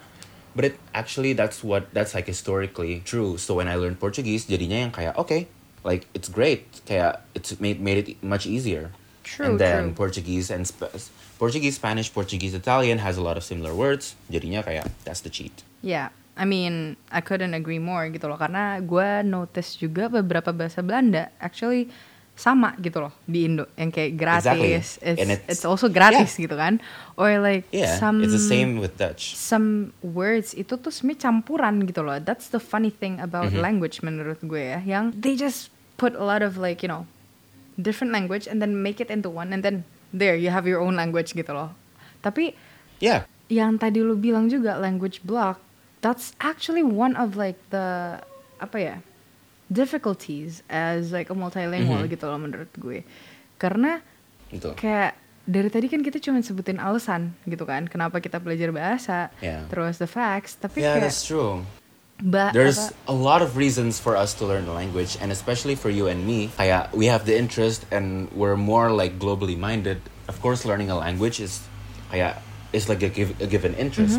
[0.53, 3.41] But it actually that's what that's like historically true.
[3.41, 5.49] So when I learned Portuguese, jadinya yang kayak okay,
[5.83, 8.91] like it's great, kayak it's made made it much easier.
[9.23, 10.03] True, and then true.
[10.03, 10.91] Portuguese and Sp-
[11.39, 14.15] Portuguese, Spanish, Portuguese, Italian has a lot of similar words.
[14.27, 15.63] Jadinya kayak that's the cheat.
[15.79, 20.83] Yeah, I mean, I couldn't agree more gitu loh karena gue notice juga beberapa bahasa
[20.83, 21.87] Belanda actually
[22.33, 24.73] sama gitu loh di Indo yang kayak Exactly.
[24.73, 26.81] gratis, it's, And it's it's- also gratis gitu kan,
[27.13, 29.37] or like Yeah, some it's the same with Dutch.
[29.37, 32.17] some words itu tuh sebenarnya campuran gitu loh.
[32.17, 33.61] That's the funny thing about Mm-hmm.
[33.61, 37.05] language menurut gue ya, yang they just put a lot of like you know
[37.75, 39.81] different language and then make it into one and then
[40.13, 41.73] there you have your own language gitu loh.
[42.21, 42.53] Tapi
[43.01, 43.25] Yeah.
[43.49, 45.59] yang tadi lu bilang juga language block,
[45.99, 48.17] that's actually one of like the
[48.57, 48.95] apa ya
[49.71, 52.11] difficulties as like a multilingual Mhm.
[52.11, 53.01] gitu loh menurut gue.
[53.57, 53.99] Karena
[54.53, 54.69] Gitu.
[54.77, 59.67] kayak dari tadi kan kita cuma sebutin alasan gitu kan kenapa kita belajar bahasa, Yeah.
[59.67, 61.65] terus the facts, tapi Yeah, kayak that's true.
[62.21, 65.73] Ba- There's apa- a lot of reasons for us to learn the language, and especially
[65.73, 66.51] for you and me.
[66.57, 70.01] Kayak we have the interest, and we're more like globally minded.
[70.29, 71.63] Of course, learning a language is
[72.13, 72.39] kayak
[72.73, 74.17] is like a, give, a given interest.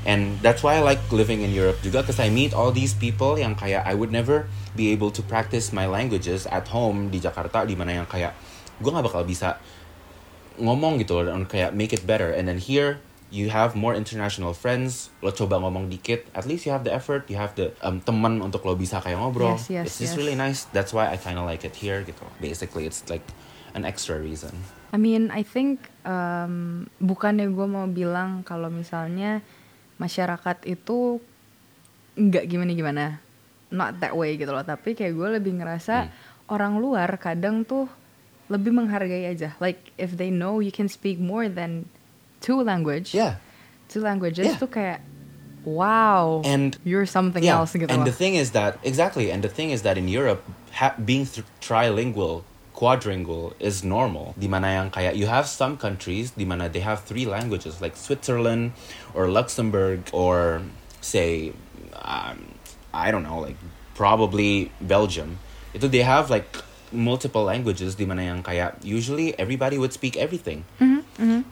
[0.00, 3.36] And that's why I like living in Europe juga, because I meet all these people
[3.36, 7.68] yang kayak I would never be able to practice my languages at home di Jakarta,
[7.68, 8.32] di mana yang kayak
[8.80, 9.60] gue nggak bakal bisa
[10.56, 14.50] ngomong gitu loh dan kayak make it better and then here you have more international
[14.50, 18.02] friends lo coba ngomong dikit at least you have the effort you have the um,
[18.02, 20.18] teman untuk lo bisa kayak ngobrol Yes, yes, it's just yes.
[20.18, 23.22] really nice that's why I kind of like it here gitu basically it's like
[23.72, 24.50] an extra reason
[24.90, 29.38] I mean, I think um, bukannya gue mau bilang kalau misalnya
[30.02, 31.22] masyarakat itu
[32.18, 33.22] nggak gimana-gimana,
[33.70, 34.66] not that way gitu loh.
[34.66, 36.12] Tapi kayak gue lebih ngerasa Hmm.
[36.50, 37.86] orang luar kadang tuh
[38.50, 39.54] lebih menghargai aja.
[39.62, 41.86] Like if they know you can speak more than
[42.40, 43.36] two language, yeah.
[43.88, 44.56] Two languages.
[44.56, 44.66] Yeah.
[44.66, 45.00] kayak
[45.64, 49.52] wow, And- you're something yeah else gitu and the thing is that exactly and the
[49.52, 50.40] thing is that in Europe
[50.72, 54.32] ha- being th- trilingual quadrilingual is normal.
[54.40, 58.72] Dimana yang kayak you have some countries dimana they have three languages like Switzerland
[59.12, 60.64] or Luxembourg or
[61.04, 61.52] say
[62.00, 62.56] um,
[62.96, 63.60] I don't know like
[63.92, 65.36] probably Belgium.
[65.76, 66.48] Itu they have like
[66.88, 70.64] multiple languages dimana yang kayak usually everybody would speak everything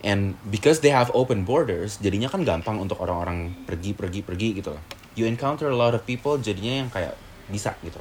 [0.01, 4.75] and because they have open borders jadinya kan gampang untuk orang-orang pergi pergi pergi gitu.
[5.19, 7.15] You encounter a lot of people jadinya yang kayak
[7.49, 8.01] bisa gitu.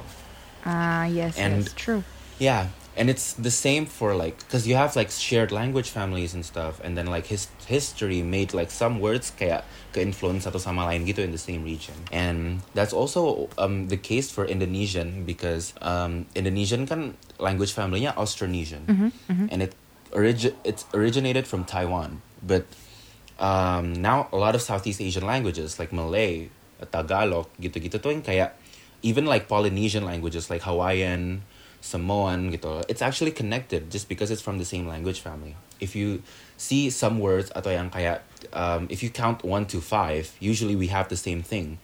[0.63, 2.01] Ah yes, And- yes, true.
[2.38, 6.41] yeah and it's the same for like because you have like shared language families and
[6.41, 9.62] stuff and then like his history made like some words kayak
[9.93, 11.93] ke-influence satu sama lain gitu in the same region.
[12.10, 18.86] And that's also um, the case for Indonesian because um, Indonesian kan language family-nya Austronesian.
[19.30, 19.73] And it
[20.12, 22.65] origi- it's originated from Taiwan but
[23.39, 26.50] um, now a lot of Southeast Asian languages like Malay,
[26.91, 28.58] Tagalog, gitu-gitu tuh kayak
[29.02, 31.46] even like Polynesian languages like Hawaiian,
[31.82, 32.82] Samoan gitu.
[32.89, 35.56] It's actually connected just because it's from the same language family.
[35.80, 36.26] If you
[36.58, 40.89] see some words atau yang kayak um, if you count one to five, usually we
[40.89, 41.78] have the same thing.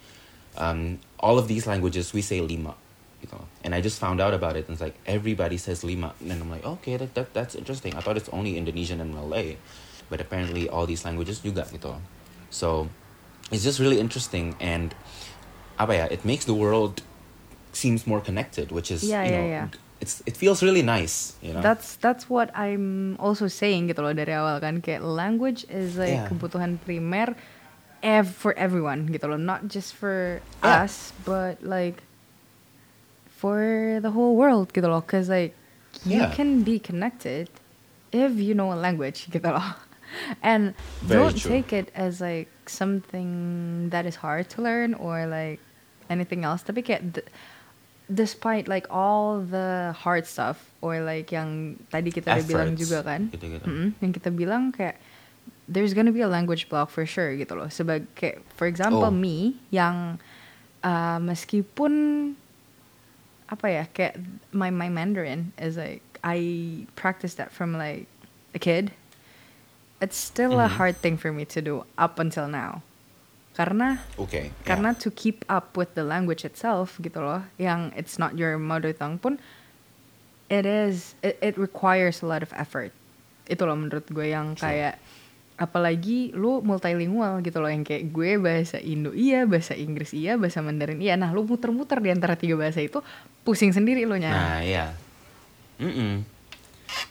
[0.57, 2.73] Um, all of these languages we say lima.
[3.23, 3.39] Gitu.
[3.63, 6.51] And I just found out about it and it's like everybody says lima and I'm
[6.51, 7.95] like okay that, that that's interesting.
[7.95, 9.55] I thought it's only Indonesian and Malay,
[10.11, 11.95] but apparently all these languages you juga gitu.
[12.51, 12.91] So
[13.47, 14.91] it's just really interesting and
[15.79, 16.99] apa ya, it makes the world
[17.71, 19.67] seems more connected, which is Yeah, you yeah, know yeah.
[20.03, 21.63] it's it feels really nice, you know.
[21.63, 26.13] That's that's what I'm also saying gitu loh dari awal kan kayak language is like
[26.13, 26.27] Yeah.
[26.27, 27.33] kebutuhan primer
[28.03, 30.83] ev for everyone gitu loh not just for Yeah.
[30.83, 32.03] us but like
[33.43, 33.59] for
[33.99, 35.51] the whole world gitu loh cause like
[36.07, 37.51] you can be connected
[38.15, 39.75] if you know a language gitu loh
[40.39, 40.71] and
[41.03, 41.51] Very don't true.
[41.59, 43.27] take it as like something
[43.91, 45.59] that is hard to learn or like
[46.07, 47.27] anything else tapi kayak d-
[48.07, 53.31] despite like all the hard stuff or like yang tadi kita udah bilang juga kan.
[53.31, 53.63] Gitu-gitu.
[53.65, 54.99] Mm-mm, yang kita bilang kayak
[55.65, 59.09] there's gonna be a language block for sure gitu loh sebagai kayak for example Oh.
[59.09, 60.19] me yang
[60.83, 61.93] uh, meskipun
[63.53, 64.17] apa ya kayak
[64.49, 66.39] my my Mandarin is like I
[66.97, 68.09] practice that from like
[68.51, 68.89] a kid
[70.01, 70.75] it's still a Mhm.
[70.81, 72.81] hard thing for me to do up until now
[73.53, 74.49] karena okay.
[74.49, 74.65] yeah.
[74.65, 78.89] karena to keep up with the language itself gitu loh yang it's not your mother
[78.89, 79.37] tongue pun
[80.49, 82.89] it is it, it requires a lot of effort
[83.45, 84.65] itu loh menurut gue yang True.
[84.65, 84.97] kayak
[85.53, 90.65] apalagi lu multilingual gitu loh yang kayak gue bahasa Indo iya bahasa Inggris iya bahasa
[90.65, 93.05] Mandarin iya nah lu muter-muter di antara tiga bahasa itu
[93.43, 94.95] pusing sendiri lo nya Nah iya.
[95.79, 96.23] Mm-mm.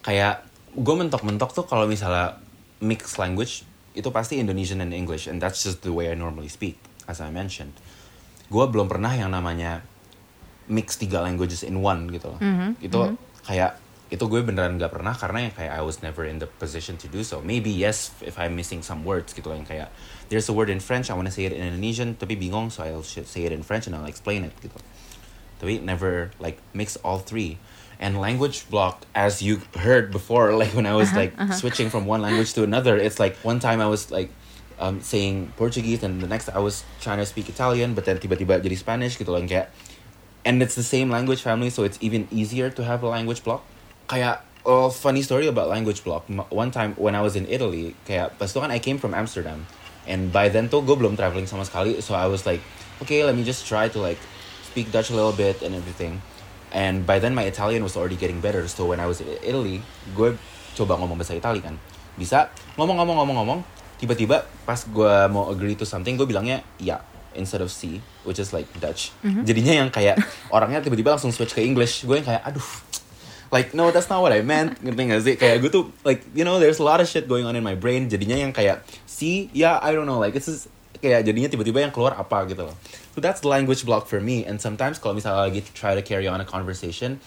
[0.00, 2.40] Kayak gue mentok-mentok tuh kalau misalnya
[2.80, 6.80] mixed language itu pasti Indonesian and English and that's just the way I normally speak
[7.04, 7.76] as I mentioned.
[8.48, 9.84] Gue belum pernah yang namanya
[10.72, 12.40] mix tiga languages in one gitu loh.
[12.80, 13.76] Itu kayak
[14.12, 17.08] itu gue beneran gak pernah karena yang kayak I was never in the position to
[17.08, 17.40] do so.
[17.40, 19.88] Maybe yes if I'm missing some words gitu yang kayak
[20.28, 22.84] there's a word in French I want to say it in Indonesian tapi bingung so
[22.84, 24.76] I'll say it in French and I'll explain it gitu.
[25.62, 27.62] Tapi never like mix all three.
[28.02, 32.20] And language block, as you heard before, like when I was like switching from one
[32.20, 34.34] language to another, it's like one time I was like
[34.82, 38.58] um, saying Portuguese and the next I was trying to speak Italian, but then tiba-tiba
[38.58, 39.70] jadi Spanish gitu loh kayak
[40.42, 43.62] and it's the same language family, so it's even easier to have a language block.
[44.10, 46.26] Kayak oh, funny story about language block.
[46.50, 49.70] One time when I was in Italy, kayak pas itu kan I came from Amsterdam,
[50.10, 52.58] and by then tuh gue belum traveling sama sekali, so I was like,
[53.06, 54.18] okay, let me just try to like
[54.72, 56.24] speak Dutch a little bit and everything.
[56.72, 59.84] And by then my Italian was already getting better, so when I was in Italy,
[60.16, 60.32] gue
[60.72, 61.76] coba ngomong bahasa Itali kan,
[62.16, 62.48] bisa
[62.80, 63.60] ngomong-ngomong-ngomong-ngomong,
[64.00, 67.04] tiba-tiba pas gue mau agree to something, gue bilangnya ya
[67.36, 69.12] instead of C, which is like Dutch.
[69.20, 70.16] Jadinya yang kayak
[70.48, 72.08] orangnya tiba-tiba langsung switch ke English.
[72.08, 72.68] Gue yang kayak aduh,
[73.52, 74.80] like no that's not what I meant.
[74.80, 75.34] Ngerti gak sih?
[75.36, 77.76] Kayak gue tuh like you know there's a lot of shit going on in my
[77.76, 78.08] brain.
[78.08, 81.90] Jadinya yang kayak C, ya I don't know like it's just kayak jadinya tiba-tiba yang
[81.90, 82.76] keluar apa gitu loh.
[83.12, 84.46] So that's the language block for me.
[84.46, 87.18] And sometimes kalau misalnya lagi try to carry on a conversation,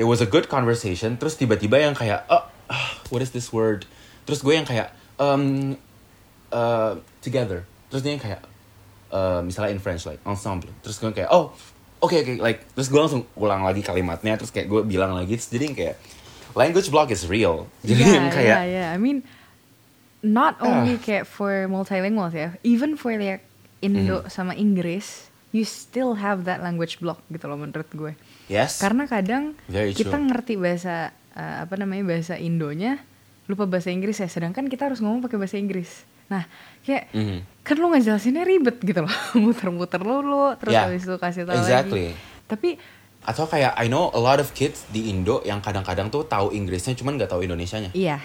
[0.00, 1.20] it was a good conversation.
[1.20, 3.84] Terus tiba-tiba yang kayak, oh, ah, what is this word?
[4.24, 5.76] Terus gue yang kayak, um,
[6.48, 7.68] uh, together.
[7.92, 8.40] Terus dia yang kayak,
[9.12, 10.72] uh, misalnya in French like ensemble.
[10.80, 11.52] Terus gue kayak, oh,
[12.00, 14.40] oke oke, like terus gue langsung ulang lagi kalimatnya.
[14.40, 15.36] Terus kayak gue bilang lagi.
[15.36, 15.96] Terus jadi yang kayak
[16.56, 17.68] language block is real.
[17.84, 18.88] Jadi yeah, yang kayak, yeah, yeah.
[18.90, 19.22] I mean,
[20.20, 20.66] not Ah.
[20.80, 23.44] only kayak for multilingual ya, even for like
[23.78, 24.28] Indo Mm-hmm.
[24.28, 28.12] sama Inggris, you still have that language block gitu loh menurut gue.
[28.46, 28.78] yes.
[28.78, 30.26] Karena kadang Very kita true.
[30.26, 32.98] ngerti bahasa uh, apa namanya bahasa Indonya,
[33.44, 34.26] lupa bahasa Inggris ya.
[34.26, 36.02] Sedangkan kita harus ngomong pakai bahasa Inggris.
[36.26, 36.44] Nah,
[36.82, 37.38] kayak Mhm.
[37.62, 42.12] kan lo ngejelasinnya ribet gitu loh, muter-muter lo terus Yeah, habis itu kasih tahu exactly.
[42.12, 42.18] lagi.
[42.44, 42.70] Tapi
[43.20, 46.92] Atau kayak I know a lot of kids di Indo yang kadang-kadang tuh tahu Inggrisnya
[46.94, 47.92] cuman nggak tahu Indonesianya.
[47.92, 48.18] iya.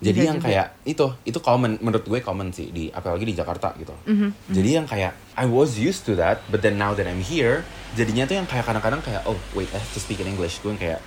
[0.00, 0.46] Jadi bisa yang juga.
[0.48, 3.92] kayak itu itu common menurut gue common sih di apalagi di Jakarta gitu.
[4.04, 7.60] Mhm, Jadi yang kayak I was used to that, but then now that I'm here,
[7.92, 10.58] jadinya tuh yang kayak kadang-kadang kayak oh wait I have to speak in English.
[10.58, 11.00] Gue yang kayak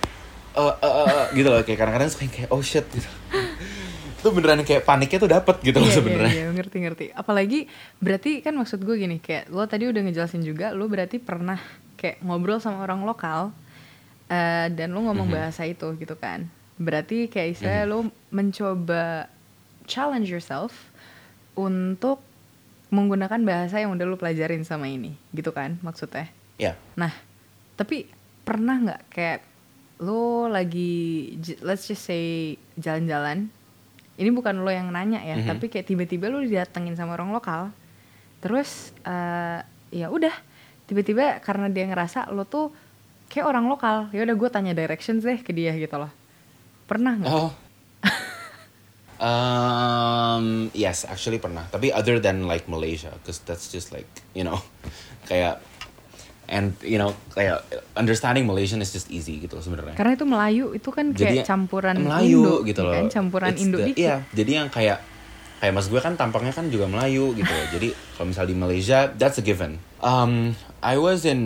[0.54, 3.10] eh eh eh, eh, gitu loh kayak kadang-kadang suka kayak oh shit gitu.
[4.16, 6.30] itu beneran kayak paniknya tuh dapet gitu loh Iya, sebenarnya.
[6.30, 7.04] Iya, iya, ngerti ngerti.
[7.12, 7.66] Apalagi
[7.98, 11.58] berarti kan maksud gue gini, kayak lo tadi udah ngejelasin juga, lo berarti pernah
[11.94, 13.50] kayak ngobrol sama orang lokal
[14.26, 15.34] eh, dan lo ngomong Mhm.
[15.34, 16.46] bahasa itu gitu kan.
[16.74, 19.30] Berarti kayak istilahnya lo mencoba
[19.86, 20.90] challenge yourself
[21.54, 22.18] untuk
[22.90, 26.30] menggunakan bahasa yang udah lo pelajarin sama ini, gitu kan maksudnya.
[26.58, 26.78] Ya.
[26.94, 27.10] Nah,
[27.74, 28.06] tapi
[28.46, 29.40] pernah nggak kayak
[30.02, 33.50] lo lagi let's just say jalan-jalan.
[34.14, 35.46] Ini bukan lo yang nanya ya, Mhm.
[35.46, 37.74] tapi kayak tiba-tiba lo didatengin sama orang lokal.
[38.38, 39.58] Terus eh,
[39.90, 40.34] ya udah,
[40.86, 42.70] tiba-tiba karena dia ngerasa lo tuh
[43.26, 46.10] kayak orang lokal, ya udah gue tanya directions deh ke dia gitu loh.
[46.84, 47.30] Pernah nggak?
[47.30, 47.50] Oh.
[49.24, 51.64] um, yes, actually pernah.
[51.70, 54.60] Tapi other than like Malaysia, because that's just like you know,
[55.30, 55.60] kayak
[56.44, 57.64] and you know kayak
[57.96, 59.96] understanding Malaysian is just easy gitu sebenarnya.
[59.96, 62.92] Karena itu Melayu itu kan kayak Jadi campuran Melayu Indo gitu ya loh.
[62.92, 63.04] kan?
[63.08, 64.00] campuran It's Indo the- dikit.
[64.04, 64.98] Iya, jadi yang kayak
[65.64, 67.66] kayak mas gue kan tampangnya kan juga Melayu gitu loh.
[67.72, 69.80] Jadi kalau misal di Malaysia, that's a given.
[70.04, 70.52] Um,
[70.84, 71.40] I was in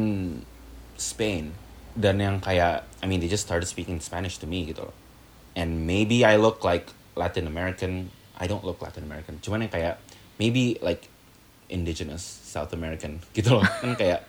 [0.98, 1.54] Spain
[1.94, 4.94] dan yang kayak I mean they just started speaking Spanish to me gitu loh.
[5.58, 8.14] And maybe I look like Latin American.
[8.38, 9.42] I don't look Latin American.
[9.42, 9.98] Cuman yang kayak
[10.38, 11.10] maybe like
[11.66, 13.66] indigenous South American gitu loh.
[13.82, 14.22] kan kayak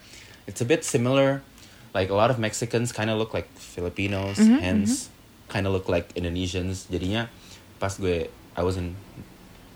[0.50, 1.46] it's a bit similar.
[1.94, 5.10] Like a lot of Mexicans kind of look like Filipinos, hence
[5.50, 6.86] kind of look like Indonesians.
[6.90, 7.26] Jadinya
[7.82, 8.94] pas gue I was in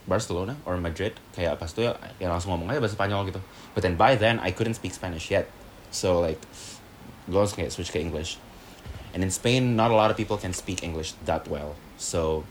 [0.07, 3.41] Barcelona or Madrid kayak pas itu ya, ya langsung ngomong aja bahasa Spanyol gitu.
[3.75, 5.51] But then by then I couldn't speak Spanish yet.
[5.91, 6.39] So like
[7.27, 8.39] gue langsung kayak switch ke English.
[9.15, 11.77] And in Spain, not a lot of people can speak English that well.
[11.99, 12.45] So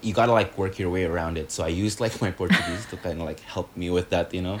[0.00, 1.52] you gotta like work your way around it.
[1.52, 4.40] So I used like my Portuguese to kind of like help me with that, you
[4.42, 4.58] know.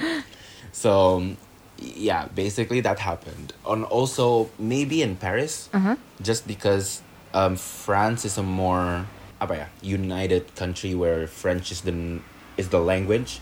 [0.72, 1.34] So
[1.80, 3.52] yeah, basically that happened.
[3.66, 5.96] And also maybe in Paris, Uh-huh.
[6.22, 7.00] just because
[7.32, 9.06] um, France is a more
[9.40, 12.20] apa ya, united country where French is the
[12.56, 13.40] is the language.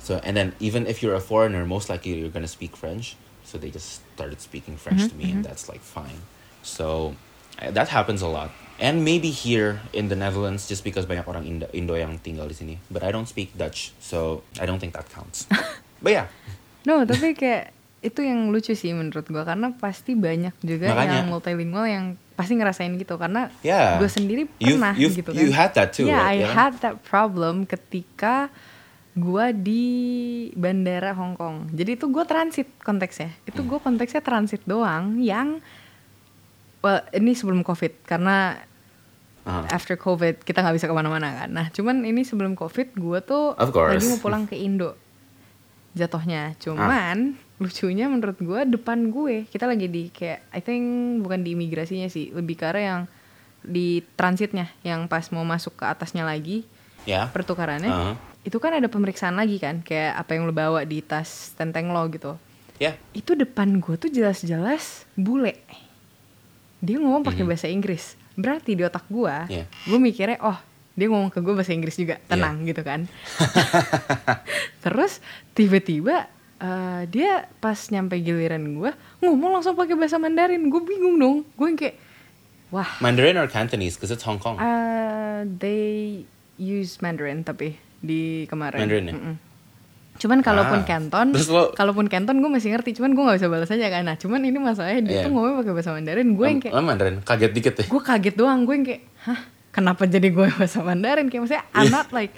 [0.00, 3.16] So and then even if you're a foreigner, most likely you're gonna speak French.
[3.44, 6.22] So they just started speaking French to me, and that's like fine.
[6.66, 7.14] So
[7.56, 8.50] uh, that happens a lot.
[8.76, 12.52] And maybe here in the Netherlands just because banyak orang Indo, Indo yang tinggal di
[12.52, 12.74] sini.
[12.90, 15.48] But I don't speak Dutch, so I don't think that counts.
[16.02, 16.26] But yeah,
[16.84, 21.24] No, tapi kayak itu yang lucu sih menurut gua karena pasti banyak juga Makanya.
[21.24, 22.04] yang multilingual yang
[22.34, 23.96] pasti ngerasain gitu karena Yeah.
[23.96, 25.40] gue sendiri You've- pernah you've- gitu kan.
[25.40, 26.36] you had that too, Yeah, right?
[26.38, 26.52] I Yeah.
[26.52, 28.52] had that problem ketika
[29.12, 29.82] gua di
[30.52, 31.72] bandara Hong Kong.
[31.72, 33.32] Jadi itu gue transit konteksnya.
[33.42, 33.72] Itu Hmm.
[33.72, 35.64] gue konteksnya transit doang yang
[36.86, 38.62] well ini sebelum covid karena
[39.46, 39.62] Uh-huh.
[39.70, 41.46] after covid kita nggak bisa ke mana-mana kan.
[41.46, 44.98] Nah cuman ini sebelum covid gue tuh lagi mau pulang ke Indo
[45.94, 46.50] jatuhnya.
[46.50, 46.58] Ah.
[46.58, 50.82] Cuman lucunya menurut gue depan gue kita lagi di kayak I think
[51.22, 53.02] bukan di imigrasinya sih lebih ke arah yang
[53.62, 56.66] di transitnya yang pas mau masuk ke atasnya lagi
[57.06, 57.30] yeah.
[57.30, 58.14] pertukarannya Uh-huh.
[58.42, 62.02] itu kan ada pemeriksaan lagi kan kayak apa yang lo bawa di tas tenteng lo
[62.10, 62.34] gitu
[62.76, 62.98] Yeah.
[63.16, 65.56] itu depan gue tuh jelas-jelas bule
[66.86, 67.50] dia ngomong pakai Mhm.
[67.50, 69.64] bahasa Inggris berarti di otak gue Iya.
[69.66, 70.54] gue mikirnya oh
[70.94, 73.04] dia ngomong ke gue bahasa Inggris juga tenang gitu kan
[74.80, 75.18] terus
[75.52, 81.36] tiba-tiba eh, dia pas nyampe giliran gue ngomong langsung pakai bahasa Mandarin gue bingung dong
[81.50, 81.96] gue kayak
[82.70, 84.56] wah Mandarin or Cantonese because it's Hong Kong.
[84.56, 86.22] Uh, they
[86.56, 88.80] use Mandarin tapi di kemarin.
[88.80, 89.14] Mandarin ya?
[90.16, 90.86] Cuman kalaupun Ah.
[90.86, 94.02] Canton, lo- kalaupun Canton gue masih ngerti, cuman gue nggak bisa balas aja kan.
[94.02, 95.22] Nah, cuman ini masalahnya dia Iya.
[95.22, 97.86] tuh ngomong pakai bahasa Mandarin, gue yang kayak, lo Mandarin kaget dikit deh.
[97.86, 99.40] gue kaget doang, gue yang kayak, hah,
[99.70, 101.26] kenapa jadi gue bahasa Mandarin?
[101.26, 102.32] Kayak maksudnya, I'm not like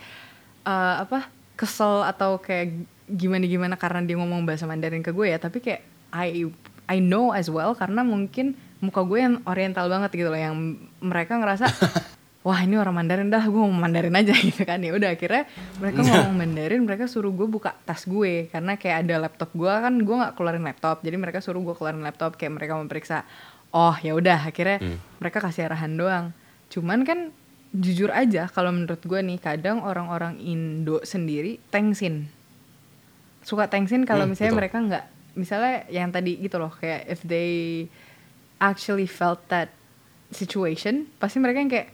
[0.63, 2.75] uh, apa kesel atau kayak
[3.09, 6.45] gimana gimana karena dia ngomong bahasa Mandarin ke gue ya, tapi kayak I
[6.87, 10.55] I know as well karena mungkin muka gue yang oriental banget gitu loh, yang
[10.99, 11.67] mereka ngerasa
[12.49, 14.81] wah ini orang Mandarin dah gue ngomong Mandarin aja gitu kan.
[14.81, 15.45] Ya udah akhirnya
[15.77, 19.93] mereka ngomong Mandarin mereka suruh gue buka tas gue karena kayak ada laptop gue kan
[19.95, 21.05] gue nggak keluarin laptop.
[21.05, 23.29] Jadi mereka suruh gue keluarin laptop kayak mereka memeriksa
[23.69, 24.97] oh ya udah akhirnya Hmm.
[25.19, 26.27] mereka kasih arahan doang.
[26.69, 27.29] Cuman kan
[27.69, 32.33] jujur aja kalau menurut gue nih kadang orang-orang Indo sendiri tengsin.
[33.41, 34.61] Suka tengsin kalau Hmm, misalnya betul.
[34.65, 37.85] mereka nggak misalnya yang tadi gitu loh kayak if they
[38.57, 39.69] actually felt that
[40.29, 41.89] situation pasti mereka yang kayak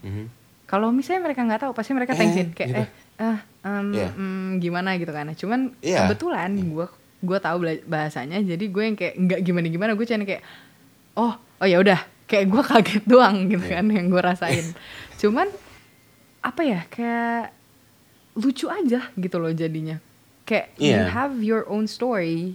[0.00, 0.24] Mhm.
[0.64, 2.76] kalau misalnya mereka nggak tahu pasti mereka Eh, kayak gitu.
[2.76, 2.88] eh
[3.18, 4.08] ah em, Iya.
[4.12, 6.06] mm, gimana gitu kan cuman Iya.
[6.06, 6.86] kebetulan gue
[7.18, 10.42] gue tahu bahasanya jadi gue yang kayak nggak gimana gimana gue cuma kayak
[11.14, 13.74] oh oh ya udah kayak gue kaget doang gitu Iya.
[13.74, 14.66] kan yang gue rasain
[15.16, 15.48] cuman
[16.38, 17.50] apa ya kayak
[18.38, 19.98] lucu aja gitu loh jadinya
[20.44, 21.10] kayak you Iya.
[21.10, 22.54] have your own story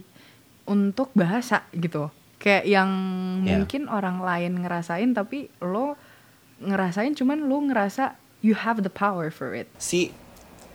[0.64, 2.88] untuk bahasa gitu kayak yang
[3.44, 3.60] Iya.
[3.60, 6.00] mungkin orang lain ngerasain tapi lo
[6.64, 10.12] ngerasain cuman lo ngerasa you have the power for it See,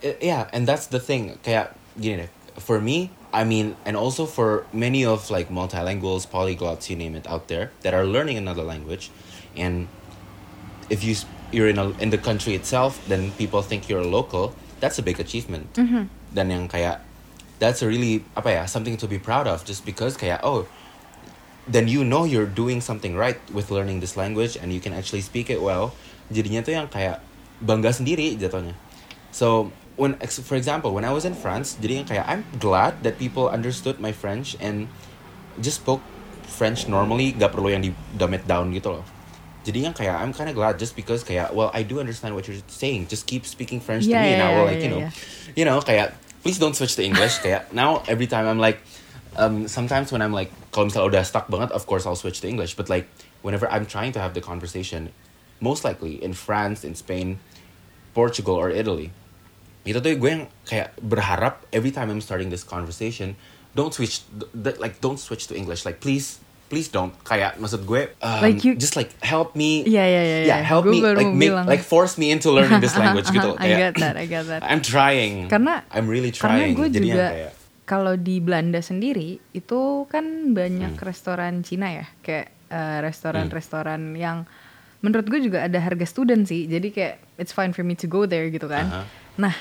[0.04, 1.38] uh, yeah, and that's the thing.
[1.42, 2.30] Kayak gini deh.
[2.58, 7.26] For me, I mean, and also for many of like multilinguals, polyglots, you name it,
[7.30, 9.10] out there that are learning another language,
[9.56, 9.88] and
[10.90, 11.14] if you
[11.54, 14.54] you're in a, in the country itself, then people think you're a local.
[14.80, 15.72] That's a big achievement.
[16.34, 17.00] Dan yang kayak
[17.58, 19.64] that's a really apa ya something to be proud of.
[19.64, 20.66] Just because kayak oh
[21.70, 25.22] then you know you're doing something right with learning this language and you can actually
[25.22, 25.94] speak it well.
[26.34, 27.22] Jadinya tuh yang kayak
[27.62, 28.74] bangga sendiri jatuhnya.
[29.30, 33.22] So when for example when I was in France, jadi yang kayak I'm glad that
[33.22, 34.90] people understood my French and
[35.62, 36.02] just spoke
[36.50, 39.06] French normally, gak perlu yang di dumb it down gitu loh.
[39.62, 42.50] Jadi yang kayak I'm kind of glad just because kayak well I do understand what
[42.50, 43.06] you're saying.
[43.06, 45.12] Just keep speaking French to Yeah, me and I will yeah, like you know, yeah.
[45.54, 47.38] you know kayak please don't switch to English.
[47.44, 48.82] kayak now every time I'm like
[49.36, 52.48] um, sometimes when I'm like kalau misalnya udah stuck banget, of course I'll switch to
[52.48, 52.74] English.
[52.74, 53.10] But like
[53.42, 55.10] whenever I'm trying to have the conversation,
[55.58, 57.42] most likely in France, in Spain,
[58.14, 59.10] Portugal or Italy,
[59.82, 63.34] itu tuh gue yang kayak berharap every time I'm starting this conversation,
[63.72, 64.22] don't switch,
[64.54, 65.82] like don't switch to English.
[65.82, 67.14] Like please, please don't.
[67.24, 69.82] Kayak maksud gue, um, Like you- just like help me.
[69.82, 70.56] Iya, iya, iya, iya.
[70.62, 71.66] help Gue me, like make, bilang.
[71.66, 73.58] like force me into learning this language gitu.
[73.58, 74.60] I Kayak, get that, I get that.
[74.62, 75.50] I'm trying.
[75.50, 76.74] Karena- I'm really trying.
[76.74, 77.52] karena gue Jadi juga kayak,
[77.90, 80.22] kalau di Belanda sendiri itu kan
[80.54, 81.02] banyak Hmm.
[81.02, 84.46] restoran Cina ya kayak eh, restoran-restoran yang
[85.02, 88.24] menurut gue juga ada harga student sih jadi kayak it's fine for me to go
[88.24, 89.02] there gitu kan Aha.
[89.34, 89.54] nah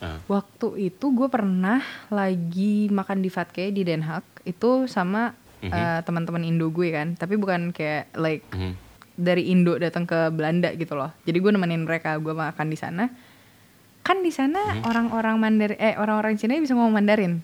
[0.00, 5.68] uh, waktu itu gue pernah lagi makan di Vatke di Den Haag itu sama Mhm.
[5.68, 8.78] eh, teman-teman Indo gue kan tapi bukan kayak like mhm.
[9.12, 11.10] dari Indo datang ke Belanda gitu loh.
[11.26, 13.10] Jadi gue nemenin mereka, gue makan di sana.
[14.00, 14.86] Kan di sana Mhm.
[14.86, 17.42] orang-orang Mandarin, eh orang-orang Cina bisa ngomong Mandarin.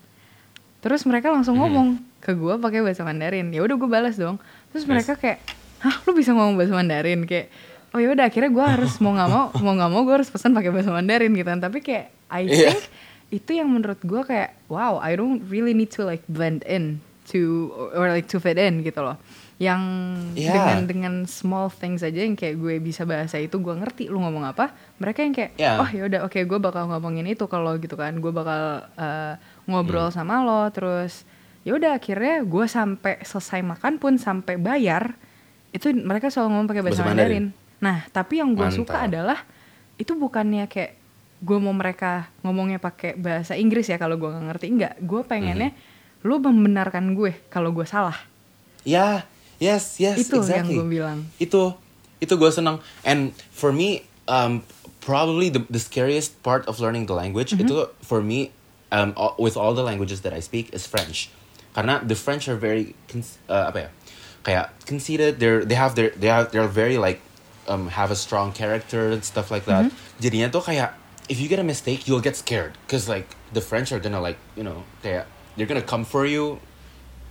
[0.84, 1.62] Terus mereka langsung Mhm.
[1.64, 1.88] ngomong
[2.20, 3.48] ke gue pakai bahasa Mandarin.
[3.48, 4.36] Ya udah gue balas dong.
[4.68, 4.90] Terus Yes.
[4.90, 5.40] mereka kayak,
[5.80, 7.24] hah lu bisa ngomong bahasa Mandarin?
[7.24, 7.48] Kayak,
[7.90, 10.52] oh ya udah akhirnya gue harus mau nggak mau, mau nggak mau gue harus pesan
[10.52, 11.58] pakai bahasa Mandarin gitu kan.
[11.58, 12.68] Tapi kayak, I Iya.
[12.70, 12.84] think
[13.32, 17.72] itu yang menurut gue kayak, wow, I don't really need to like blend in to
[17.90, 19.16] or like to fit in gitu loh.
[19.54, 19.78] yang
[20.34, 20.50] Yeah.
[20.50, 24.42] dengan dengan small things aja yang kayak gue bisa bahasa itu gue ngerti lu ngomong
[24.42, 25.78] apa mereka yang kayak Yeah.
[25.78, 30.16] oh yaudah oke gue bakal ngomongin itu kalau gitu kan gue bakal uh, ngobrol Hmm.
[30.16, 31.24] sama lo terus
[31.62, 35.16] yaudah akhirnya gue sampai selesai makan pun sampai bayar
[35.70, 37.16] itu mereka selalu ngomong pakai bahasa, Mandarin.
[37.16, 37.46] Mandarin.
[37.78, 39.40] nah tapi yang gue suka adalah
[39.94, 40.92] itu bukannya kayak
[41.38, 45.70] gue mau mereka ngomongnya pakai bahasa Inggris ya kalau gue nggak ngerti enggak gue pengennya
[45.70, 46.22] Mhm.
[46.22, 48.16] lu membenarkan gue kalau gue salah
[48.82, 49.24] Yeah,
[49.56, 50.76] yes, yes, itu yang exactly.
[50.76, 51.72] gue bilang Itu,
[52.18, 52.80] itu gue senang.
[53.00, 54.60] And for me, um,
[55.00, 57.64] probably the, the scariest part of learning the language Mm-hmm.
[57.64, 58.52] itu for me,
[58.92, 61.30] um, all- with all the languages that I speak is French.
[61.74, 62.94] Karena the French are very,
[63.48, 63.88] uh, apa ya,
[64.44, 65.40] kayak conceited.
[65.40, 67.18] They're they have their they have they're very like
[67.66, 69.90] um, have a strong character and stuff like that.
[69.90, 70.22] Mm-hmm.
[70.22, 70.94] Jadinya tuh kayak
[71.26, 74.38] if you get a mistake, you'll get scared because like the French are gonna like
[74.54, 75.26] you know kayak
[75.56, 76.60] they're gonna come for you,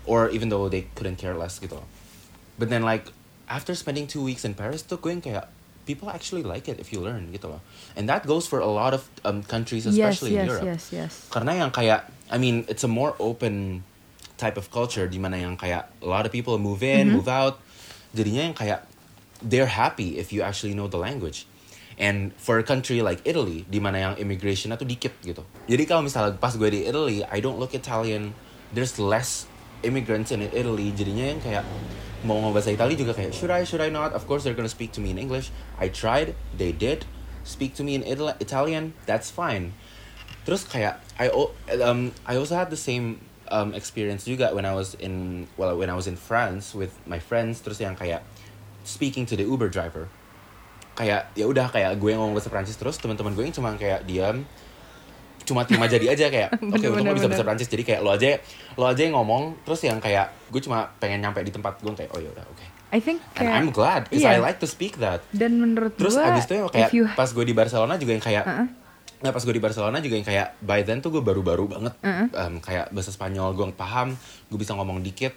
[0.03, 1.79] or even though they couldn't care less gitu.
[2.57, 3.13] But then like
[3.47, 5.45] after spending two weeks in Paris tuh gue yang kayak
[5.83, 7.61] people actually like it if you learn gitu loh.
[7.93, 10.65] And that goes for a lot of um, countries yes especially in yes Europe.
[10.65, 13.83] yes yes Karena yang kayak I mean it's a more open
[14.39, 17.17] type of culture di mana yang kayak a lot of people move in, Mm-hmm.
[17.19, 17.59] move out.
[18.13, 18.87] Jadinya yang kayak
[19.43, 21.45] they're happy if you actually know the language.
[21.93, 25.45] And for a country like Italy, di mana yang immigrationnya tuh dikit gitu.
[25.69, 28.33] Jadi kalau misalnya pas gue di Italy, I don't look Italian.
[28.73, 29.45] There's less
[29.83, 30.91] immigrants in Italy.
[30.95, 31.63] Jadinya yang kayak
[32.23, 34.15] mau ngomong bahasa Itali juga kayak should I, should I not?
[34.15, 35.51] Of course they're gonna speak to me in English.
[35.77, 37.03] I tried, they did.
[37.43, 39.75] Speak to me in Ital- Italian, that's fine.
[40.47, 41.27] Terus kayak I
[41.83, 43.19] um I also had the same
[43.51, 47.19] um experience juga when I was in well when I was in France with my
[47.19, 48.23] friends terus yang kayak
[48.87, 50.07] speaking to the Uber driver
[50.93, 54.45] kayak ya udah kayak gue ngomong bahasa Prancis terus teman-teman gue yang cuma kayak diam
[55.43, 57.43] cuma terima jadi aja kayak oke untung lo bisa bahasa.
[57.43, 58.39] Prancis jadi kayak lo aja
[58.73, 62.09] lo aja yang ngomong terus yang kayak gue cuma pengen nyampe di tempat gue kayak
[62.09, 64.37] oh ya udah oke I think and kayak I'm glad because Iya.
[64.37, 67.27] I like to speak that dan menurut Terus gue abis itu yang kayak you pas
[67.27, 68.67] gue di Barcelona juga yang kayak Uh-uh.
[69.19, 72.27] Nah pas gue di Barcelona juga yang kayak by then tuh gue baru-baru banget Uh-uh.
[72.29, 74.13] Em, kayak bahasa Spanyol gue paham
[74.47, 75.31] gue bisa ngomong dikit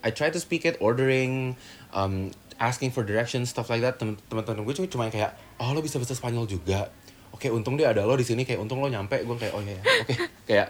[0.00, 1.54] I try to speak it ordering
[1.90, 5.70] um, asking for directions stuff like that Tem- teman-teman gue cuma cuma yang kayak oh
[5.70, 6.88] lo bisa bahasa Spanyol juga
[7.32, 9.72] oke untung dia ada lo di sini kayak untung lo nyampe gue kayak oh iya
[9.72, 9.82] iya.
[9.82, 10.14] oke
[10.48, 10.68] kayak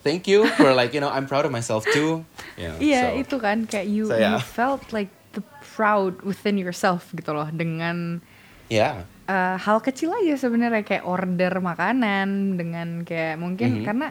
[0.00, 3.16] thank you for like you know I'm proud of myself too You know, Iya so-
[3.16, 4.42] itu kan kayak you, So, you yeah.
[4.42, 8.18] felt like the proud within yourself gitu loh dengan
[8.66, 13.84] yeah eh, hal kecil aja sebenarnya kayak order makanan dengan kayak mungkin Mhm.
[13.84, 14.08] karena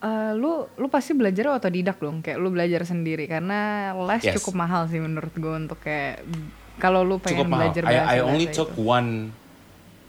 [0.00, 4.40] eh, lu lu pasti belajar otodidak dong kayak lu belajar sendiri karena les Yes.
[4.40, 6.24] cukup mahal sih menurut gue untuk kayak
[6.76, 7.60] kalau lu pengen cukup mahal.
[7.62, 8.82] belajar I, bahasa I only bahasa took itu.
[8.82, 9.10] one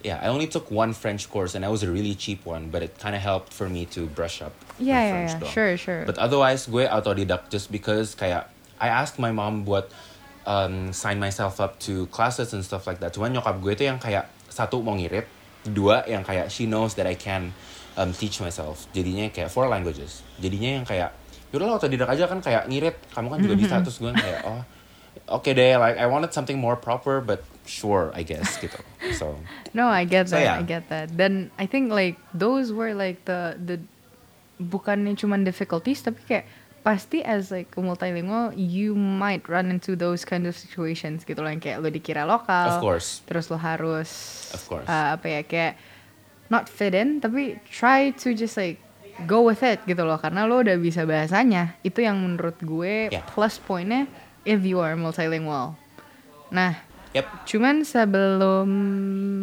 [0.04, 2.82] yeah I only took one French course and that was a really cheap one but
[2.82, 5.52] it kind of helped for me to brush up my iya French doang.
[5.54, 6.04] sure sure.
[6.06, 8.50] But otherwise gue autodidact just because kayak
[8.82, 9.94] I asked my mom buat
[10.46, 13.14] um, sign myself up to classes and stuff like that.
[13.14, 15.30] Cuman nyokap gue itu yang kayak satu mau ngirit
[15.62, 17.54] dua yang kayak she knows that I can
[17.94, 18.90] um, teach myself.
[18.90, 20.26] Jadinya kayak four languages.
[20.42, 21.14] Jadinya yang kayak
[21.54, 22.98] yaudah lah autodidact aja kan kayak ngirit.
[23.14, 23.76] Kamu kan juga bisa.
[23.86, 24.62] Terus gue kayak oh
[25.30, 28.78] oke deh like I wanted something more proper but sure I guess gitu
[29.16, 29.38] so
[29.72, 30.44] No, I get So, that.
[30.44, 30.60] yeah.
[30.60, 31.16] I get that.
[31.16, 33.80] Dan I think like those were like the the
[34.60, 36.46] bukannya cuma difficulties tapi kayak
[36.82, 41.48] pasti as like a multilingual you might run into those kind of situations gitu loh
[41.48, 42.68] yang kayak lo dikira lokal.
[42.68, 44.10] of course Terus lo harus
[44.52, 44.90] Of course.
[44.90, 45.74] uh, apa ya kayak
[46.50, 48.82] not fit in tapi try to just like
[49.24, 51.78] go with it gitu loh karena lo udah bisa bahasanya.
[51.80, 53.24] Itu yang menurut gue Yeah.
[53.30, 54.10] plus pointnya
[54.44, 55.78] if you are multilingual.
[56.50, 56.76] Nah,
[57.12, 58.70] yep Cuman sebelum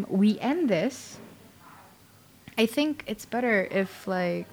[0.09, 1.21] we end this,
[2.57, 4.49] I think it's better if like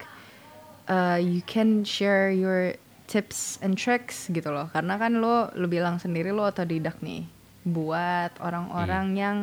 [0.91, 2.75] uh, you can share your
[3.07, 4.67] tips and tricks gitu loh.
[4.75, 7.25] Karena kan lo lo bilang sendiri lo otodidak nih
[7.65, 9.37] buat orang-orang yang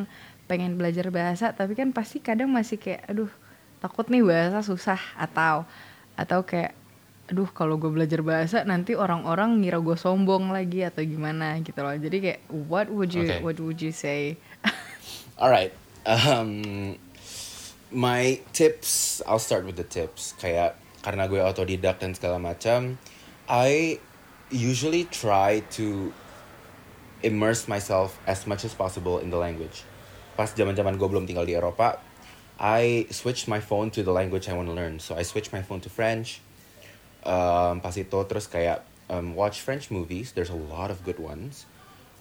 [0.47, 3.31] pengen belajar bahasa tapi kan pasti kadang masih kayak aduh
[3.83, 5.67] takut nih bahasa susah atau
[6.15, 6.71] atau kayak
[7.33, 11.97] aduh kalau gue belajar bahasa nanti orang-orang ngira gue sombong lagi atau gimana gitu loh
[11.97, 13.41] jadi kayak what would you Okay.
[13.41, 14.37] what would you say
[15.41, 15.73] All right.
[16.05, 16.95] Um,
[17.91, 20.37] my tips, I'll start with the tips.
[20.37, 23.01] Kayak karena gue autodidak dan segala macam,
[23.49, 23.97] I
[24.53, 26.13] usually try to
[27.25, 29.83] immerse myself as much as possible in the language.
[30.37, 31.97] Pas zaman-zaman gue belum tinggal di Eropa,
[32.61, 35.01] I switched my phone to the language I want to learn.
[35.01, 36.39] So I switched my phone to French.
[37.23, 40.35] Um, pas itu terus kayak um, watch French movies.
[40.35, 41.65] There's a lot of good ones.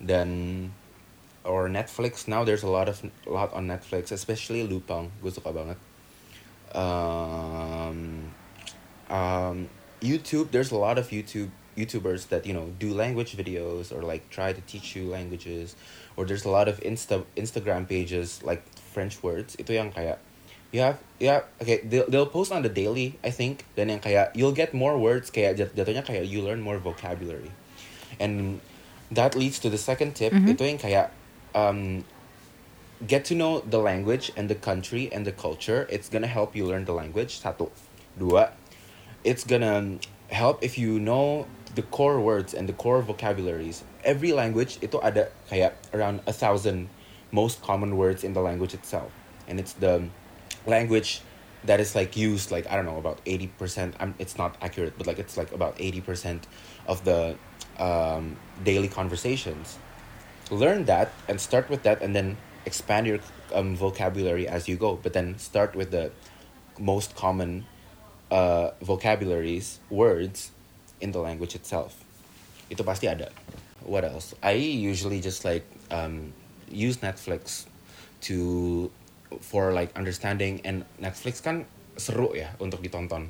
[0.03, 0.71] Then
[1.43, 5.75] or Netflix now there's a lot of lot on Netflix especially Lupang gue suka banget
[6.71, 8.31] um,
[9.11, 9.67] um,
[9.99, 14.29] YouTube there's a lot of YouTube YouTubers that you know do language videos or like
[14.31, 15.75] try to teach you languages,
[16.17, 19.57] or there's a lot of Insta Instagram pages like French words.
[19.57, 20.21] Itu yang kayak
[20.81, 24.57] have yeah okay they'll, they'll post on the daily I think dan yang kayak you'll
[24.57, 27.53] get more words kayak jat- jatuhnya kayak you learn more vocabulary,
[28.16, 28.64] and
[29.12, 30.57] that leads to the second tip Mhm.
[30.57, 31.12] itu yang kayak
[31.53, 32.09] um,
[33.05, 35.85] get to know the language and the country and the culture.
[35.93, 37.43] It's gonna help you learn the language.
[37.43, 37.68] Satu,
[38.16, 38.57] dua.
[39.27, 39.99] It's gonna
[40.33, 41.45] help if you know
[41.75, 43.85] the core words and the core vocabularies.
[44.07, 46.89] Every language itu ada kayak around a thousand
[47.35, 49.12] most common words in the language itself,
[49.47, 50.09] and it's the
[50.67, 51.21] language
[51.65, 53.95] that is like used like I don't know about eighty percent.
[54.01, 56.47] I'm it's not accurate, but like it's like about eighty percent
[56.87, 57.37] of the
[57.79, 59.79] um, daily conversations.
[60.51, 62.37] Learn that and start with that and then
[62.67, 63.19] expand your
[63.55, 66.13] um, vocabulary as you go but then start with the
[66.79, 67.67] most common
[68.31, 70.51] uh, vocabularies words
[71.01, 71.97] in the language itself.
[72.71, 73.31] Itu pasti ada.
[73.83, 74.35] What else?
[74.43, 76.33] I usually just like um,
[76.71, 77.67] use netflix
[78.31, 78.91] to
[79.41, 81.64] for like understanding and netflix kan
[81.97, 83.28] seru ya untuk ditonton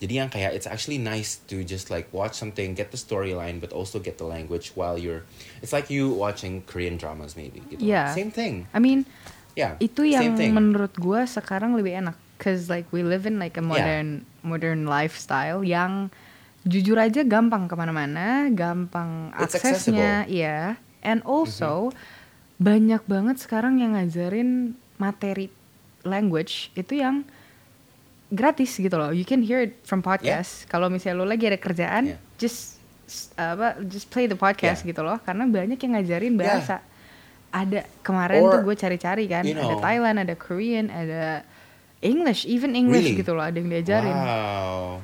[0.00, 3.68] jadi yang kayak it's actually nice to just like watch something get the storyline but
[3.70, 5.22] also get the language while you're
[5.60, 7.84] it's like you watching korean dramas maybe gitu.
[7.84, 8.10] Yeah.
[8.16, 9.04] same thing I mean,
[9.52, 13.54] yeah itu yang thing menurut gua sekarang lebih enak cause like we live in like
[13.54, 13.68] a Yeah.
[13.68, 14.08] modern
[14.40, 16.08] modern lifestyle yang
[16.64, 20.32] jujur aja gampang ke mana-mana gampang It's aksesnya accessible.
[20.32, 21.92] iya and also
[22.56, 25.48] banyak banget sekarang yang ngajarin materi
[26.04, 27.24] language itu yang
[28.30, 32.14] gratis gitu loh you can hear it from podcast kalau misalnya lo lagi ada kerjaan
[32.14, 32.20] Yeah.
[32.38, 32.78] just
[33.34, 34.94] apa just play the podcast Yeah.
[34.94, 36.40] gitu loh karena banyak yang ngajarin Yeah.
[36.40, 36.76] bahasa
[37.50, 41.42] ada kemarin Or, tuh gue cari-cari kan you ada know- Thailand ada Korean ada
[41.98, 43.18] English even English Really?
[43.18, 45.02] gitu loh ada yang diajarin Wow.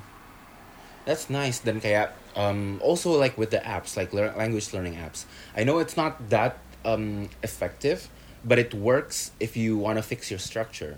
[1.07, 1.63] That's nice.
[1.63, 5.23] Then kayak um also like with the apps, like language learning apps.
[5.55, 8.11] I know it's not that um effective,
[8.45, 10.97] but it works if you want to fix your structure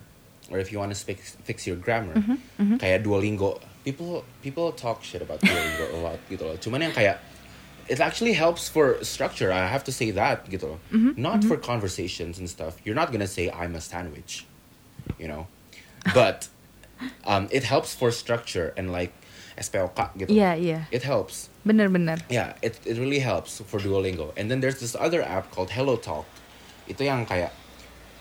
[0.51, 2.15] or if you want to fix fix your grammar.
[2.15, 3.61] Mm-hmm, Kayak Duolingo.
[3.85, 6.57] People people talk shit about Duolingo a lot gitu loh.
[6.57, 7.21] Cuman yang kayak
[7.89, 9.49] it actually helps for structure.
[9.53, 10.81] I have to say that gitu loh.
[10.93, 12.77] Mm-hmm, Not for conversations and stuff.
[12.85, 14.45] You're not gonna say I'm a sandwich,
[15.17, 15.49] you know.
[16.13, 16.49] But
[17.25, 19.13] um, it helps for structure and like
[19.59, 20.31] SPOK gitu.
[20.31, 21.51] iya iya It helps.
[21.67, 24.33] bener-bener Yeah, it, it really helps for Duolingo.
[24.39, 26.25] And then there's this other app called Hello Talk.
[26.89, 27.53] Itu yang kayak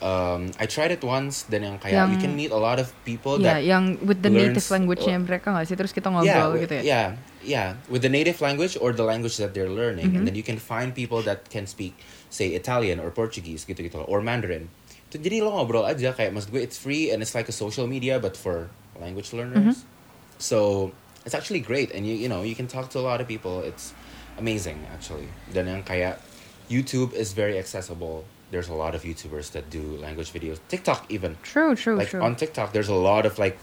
[0.01, 3.38] um, I tried it once then yang kayak you can meet a lot of people
[3.41, 6.74] Iya, that yang with the native language-nya mereka nggak sih terus kita ngobrol yeah, gitu
[6.78, 7.07] ya yeah,
[7.41, 10.18] yeah, with the native language or the language that they're learning, Mm-hmm.
[10.22, 11.97] and then you can find people that can speak,
[12.30, 14.70] say Italian or Portuguese gitu gitu or Mandarin.
[15.09, 17.88] Itu jadi lo ngobrol aja kayak maksud gue it's free and it's like a social
[17.88, 18.68] media but for
[18.99, 19.82] language learners.
[19.82, 19.95] Mm-hmm.
[20.38, 20.91] So
[21.26, 23.63] it's actually great and you you know you can talk to a lot of people.
[23.63, 23.95] It's
[24.38, 25.32] amazing actually.
[25.49, 26.22] Dan yang kayak
[26.68, 28.28] YouTube is very accessible.
[28.50, 30.60] There's a lot of YouTubers that do language videos.
[30.72, 33.60] TikTok even true true like true on TikTok, there's a lot of like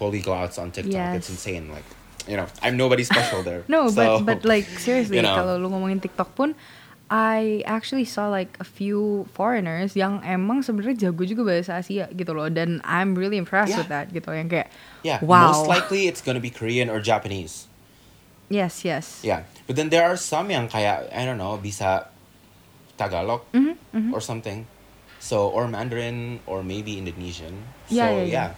[0.00, 1.16] polyglots on TikTok.
[1.20, 1.68] It's insane.
[1.68, 1.84] Like,
[2.26, 3.62] you know, I'm nobody special there.
[3.68, 5.36] No, So, but but like seriously, you know.
[5.36, 6.56] kalau lu ngomongin TikTok pun,
[7.12, 12.32] I actually saw like a few foreigners yang emang sebenarnya jago juga bahasa Asia gitu
[12.32, 13.84] loh, dan I'm really impressed Yeah.
[13.84, 14.72] with that gitu yang kayak,
[15.04, 17.68] yeah, wow, most likely it's gonna be Korean or Japanese.
[18.48, 22.11] yes yes, Yeah, but then there are some yang kayak I don't know bisa
[22.94, 24.64] Tagalog Mm-hmm, or something.
[25.18, 27.54] So or Mandarin or maybe Indonesian.
[27.86, 28.48] Yeah, so yeah, yeah.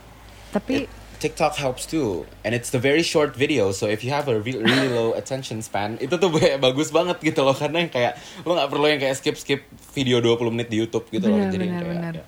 [0.51, 3.73] tapi It- TikTok helps too, and it's the very short video.
[3.73, 7.17] So if you have a re- really low attention span, itu tuh kayak bagus banget
[7.25, 9.65] gitu loh, karena yang kayak lo nggak perlu yang kayak skip skip
[9.97, 11.41] video 20 menit di YouTube gitu loh.
[11.41, 12.15] Benar, Jadi benar, kayak, benar.
[12.21, 12.25] ya.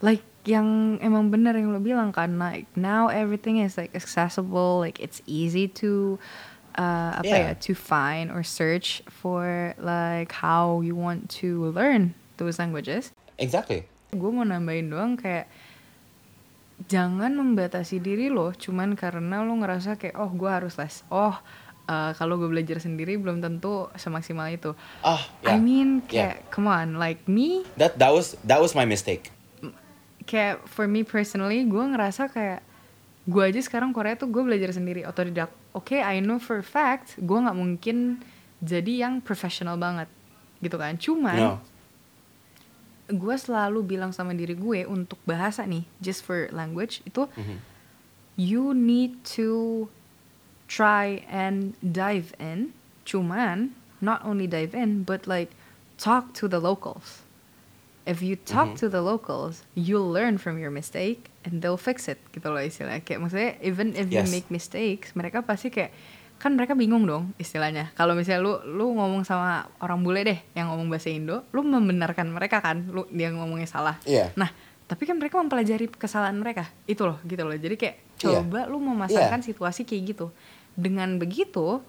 [0.00, 0.68] like yang
[1.02, 5.66] emang bener yang lo bilang kan, like now everything is like accessible, like it's easy
[5.66, 6.14] to
[6.74, 7.50] uh, apa Yeah.
[7.50, 13.10] ya, to find or search for like how you want to learn those languages.
[13.36, 13.88] Exactly.
[14.10, 15.46] gue mau nambahin doang kayak
[16.88, 21.36] jangan membatasi diri lo cuman karena lo ngerasa kayak oh gue harus les oh
[21.86, 25.58] eh, kalau gue belajar sendiri belum tentu semaksimal itu Ah, I yeah.
[25.60, 26.34] mean Yeah.
[26.34, 29.30] kayak come on like me That that was that was my mistake.
[30.24, 32.62] kayak for me personally gue ngerasa kayak
[33.26, 37.16] gue aja sekarang Korea tuh gue belajar sendiri otodidak oke I know for a fact
[37.16, 38.20] gue nggak mungkin
[38.60, 40.08] jadi yang profesional banget
[40.60, 41.52] gitu kan cuman No.
[43.10, 47.56] gue selalu bilang sama diri gue untuk bahasa nih just for language itu Mhm.
[48.38, 49.86] you need to
[50.66, 52.70] try and dive in
[53.02, 55.50] cuman not only dive in but like
[55.98, 57.26] talk to the locals
[58.10, 58.78] if you talk Mhm.
[58.78, 63.00] to the locals you'll learn from your mistake and they'll fix it gitu loh istilahnya
[63.00, 64.28] kayak maksudnya even if you Yes.
[64.28, 65.94] make mistakes mereka pasti kayak
[66.36, 70.72] kan mereka bingung dong istilahnya kalau misalnya lu lu ngomong sama orang bule deh yang
[70.72, 74.32] ngomong bahasa Indo lu membenarkan mereka kan lu dia ngomongnya salah Iya.
[74.34, 74.48] nah
[74.88, 78.40] tapi kan mereka mempelajari kesalahan mereka itu loh gitu loh jadi kayak Iya.
[78.42, 80.26] coba lu memasangkan situasi kayak gitu
[80.74, 81.84] dengan begitu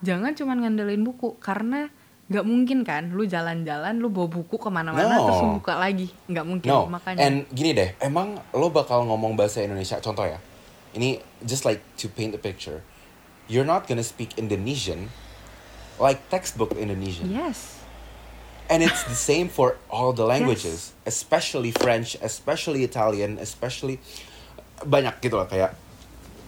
[0.00, 1.90] jangan cuma ngandelin buku karena
[2.26, 5.30] nggak mungkin kan lu jalan-jalan lu bawa buku ke mana-mana No.
[5.30, 9.62] terus buka lagi nggak mungkin No, makanya and gini deh, emang lo bakal ngomong bahasa
[9.62, 10.42] Indonesia, contoh ya.
[10.90, 12.82] Ini just like to paint a picture.
[13.46, 15.14] You're not gonna speak Indonesian
[16.02, 17.30] like textbook Indonesian.
[17.30, 17.78] yes
[18.66, 24.02] And it's the same for all the languages, especially French, especially Italian, especially
[24.82, 25.78] banyak gitu lah kayak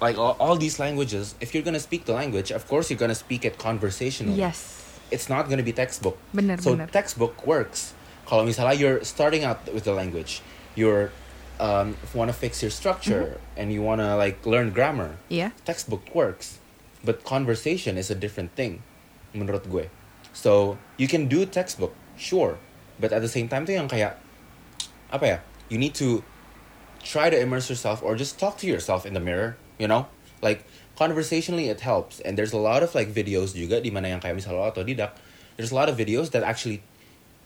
[0.03, 1.39] like all, all these languages.
[1.39, 4.35] If you're gonna speak the language, of course you're gonna speak it conversationally.
[4.35, 4.78] yes
[5.11, 6.19] It's not gonna be textbook.
[6.35, 6.91] Bener, so bener.
[6.91, 7.95] textbook works.
[8.29, 10.43] Kalau misalnya you're starting out with the language,
[10.77, 11.11] you're
[11.59, 13.59] um, want to fix your structure Mm-hmm.
[13.61, 15.17] and you want to like learn grammar.
[15.29, 15.51] Yeah.
[15.65, 16.59] Textbook works,
[17.03, 18.83] but conversation is a different thing,
[19.35, 19.91] menurut gue.
[20.37, 22.59] So you can do textbook, sure,
[23.01, 24.21] but at the same time tuh yang kayak
[25.11, 25.39] apa ya?
[25.73, 26.23] You need to
[27.03, 30.07] try to immerse yourself or just talk to yourself in the mirror, you know?
[30.45, 30.63] Like
[30.99, 32.19] conversationally it helps.
[32.21, 35.15] And there's a lot of like videos juga di mana yang kayak misalnya lo otodidak,
[35.55, 36.83] there's a lot of videos that actually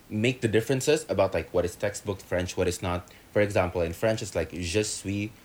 [0.08, 3.04] make the differences about like what is textbook French, what is not.
[3.36, 5.36] For example, in French it's like je suis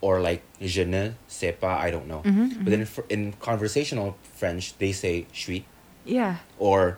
[0.00, 2.24] or like je ne sais pas, I don't know.
[2.24, 2.96] Mm-hmm, but then mm-hmm.
[2.96, 5.68] for, in conversational French they say suis.
[6.08, 6.96] Iya or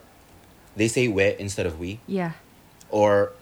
[0.79, 1.99] they say we instead of we.
[2.07, 2.39] Yeah.
[2.87, 3.35] Or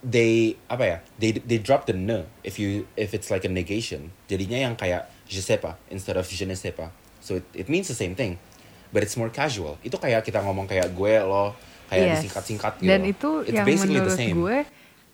[0.00, 4.16] they apa ya they they drop the ne if you if it's like a negation.
[4.32, 7.66] Jadinya yang kayak je sais pas instead of je ne sais pas so it, it
[7.68, 8.36] means the same thing
[8.90, 11.54] but it's more casual itu kayak kita ngomong kayak gue lo
[11.88, 12.14] kayak Yes.
[12.24, 14.58] disingkat-singkat gitu Dan itu it's yang basically the menurut same gue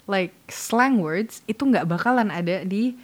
[0.06, 2.94] like slang words itu nggak bakalan ada di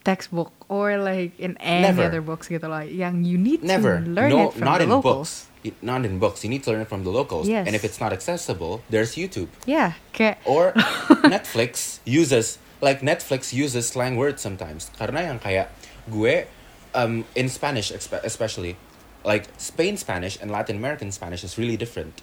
[0.00, 2.08] textbook or like in any Never.
[2.08, 2.80] other books gitu loh.
[2.80, 5.04] Yang you need never to learn no it from not the in locals.
[5.04, 7.66] books It- not in books you need to learn it from the locals Yes.
[7.68, 10.72] and if it's not accessible there's YouTube Ya, kayak or
[11.28, 15.68] Netflix uses like Netflix uses slang words sometimes karena yang kayak
[16.10, 16.46] gue
[16.94, 18.76] um, in Spanish especially.
[19.24, 22.22] Like Spain Spanish and Latin American Spanish is really different.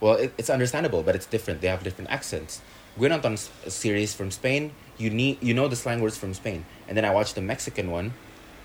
[0.00, 1.60] Well it, it's understandable but it's different.
[1.60, 2.60] They have different accents.
[2.98, 3.38] Gue nonton
[3.70, 4.72] series from Spain.
[4.98, 6.66] You need you know the slang words from Spain.
[6.88, 8.14] And then I watch the Mexican one.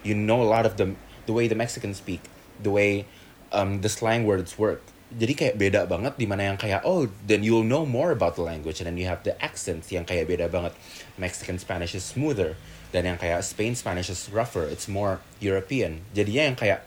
[0.03, 2.21] You know a lot of the the way the Mexicans speak
[2.61, 3.05] the way
[3.51, 4.81] um, the slang words work.
[5.13, 8.41] Jadi kayak beda banget di mana yang kayak oh then you'll know more about the
[8.41, 8.81] language.
[8.81, 10.73] And then you have the accents yang kayak beda banget.
[11.21, 12.57] Mexican Spanish is smoother
[12.93, 14.69] dan yang kayak Spain Spanish is rougher.
[14.69, 16.05] It's more European.
[16.13, 16.85] Jadinya yang kayak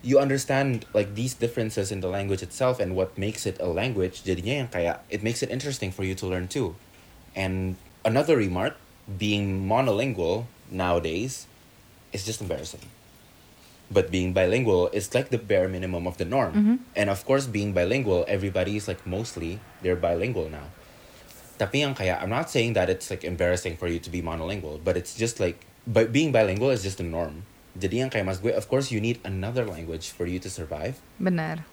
[0.00, 4.24] you understand like these differences in the language itself and what makes it a language.
[4.24, 6.74] Jadinya yang kayak it makes it interesting for you to learn too.
[7.36, 7.76] And
[8.08, 11.44] another remark being monolingual nowadays
[12.16, 12.88] is just embarrassing.
[13.92, 16.52] But being bilingual is like the bare minimum of the norm.
[16.56, 16.76] Mm-hmm.
[16.96, 20.72] And of course being bilingual everybody's like mostly they're bilingual now
[21.56, 24.82] tapi yang kayak I'm not saying that it's like embarrassing for you to be monolingual
[24.82, 27.46] but it's just like but being bilingual is just the norm.
[27.74, 31.02] Jadi yang kayak mas gue of course you need another language for you to survive.
[31.18, 31.66] Benar.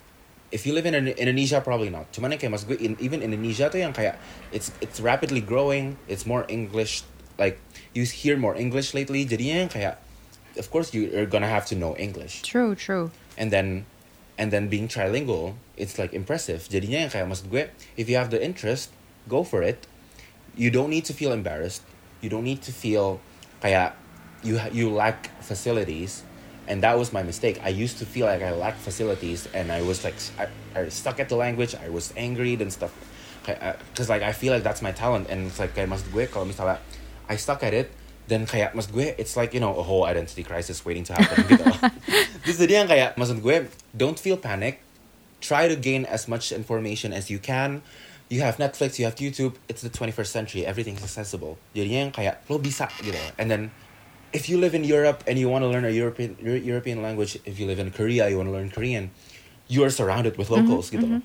[0.51, 2.11] if you live in Indonesia probably not.
[2.11, 4.19] Cuman yang kayak mas gue in, even Indonesia tuh yang kayak
[4.51, 7.07] it's it's rapidly growing it's more English
[7.39, 7.57] like
[7.95, 9.23] you hear more English lately.
[9.23, 9.95] Jadinya yang kayak
[10.59, 12.43] of course you are gonna have to know English.
[12.43, 13.09] True, true.
[13.39, 13.87] and then
[14.35, 16.67] and then being trilingual it's like impressive.
[16.67, 18.91] Jadinya yang kayak maksud gue if you have the interest
[19.27, 19.87] go for it.
[20.55, 21.83] You don't need to feel embarrassed.
[22.21, 23.21] You don't need to feel
[23.61, 23.95] kayak
[24.43, 26.23] you you lack facilities.
[26.67, 27.59] And that was my mistake.
[27.63, 30.47] I used to feel like i lacked facilities and i was like i,
[30.77, 31.75] I stuck at the language.
[31.75, 32.93] I was angry and stuff.
[33.41, 36.29] Because uh, like i feel like that's my talent and it's like kayak maksud gue
[36.29, 36.77] kalau misalnya
[37.29, 37.89] i stuck at it.
[38.29, 41.43] Then kayak maksud gue it's like you know a whole identity crisis waiting to happen.
[41.49, 41.65] Gitu
[42.45, 44.85] Terus jadi yang kayak maksud gue don't feel panic.
[45.41, 47.81] Try to gain as much information as you can
[48.31, 52.39] you have Netflix you have YouTube it's the 21st century everything's accessible jadinya yang kayak
[52.47, 53.69] lo bisa gitu and then
[54.31, 57.35] if you live in Europe and you want to learn a European Eu- European language
[57.43, 59.11] if you live in Korea you want to learn Korean
[59.67, 61.19] you are surrounded with locals gitu loh.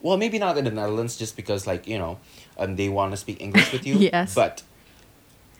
[0.00, 2.16] well maybe not in the Netherlands just because like you know
[2.56, 4.32] um, they want to speak English with you Yes.
[4.32, 4.64] but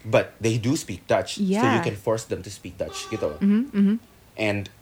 [0.01, 1.45] but they do speak Dutch so
[1.77, 3.41] you can force them to speak Dutch gitu loh.
[3.41, 4.01] Mm-hmm,
[4.41, 4.73] And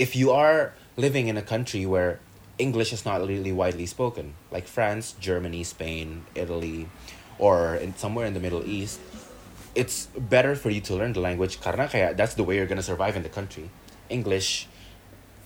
[0.00, 2.24] if you are living in a country where
[2.58, 6.88] English is not really widely spoken, like France, Germany, Spain, Italy,
[7.38, 9.00] or in somewhere in the Middle East,
[9.74, 12.84] it's better for you to learn the language karena kayak that's the way you're gonna
[12.84, 13.72] survive in the country.
[14.12, 14.68] English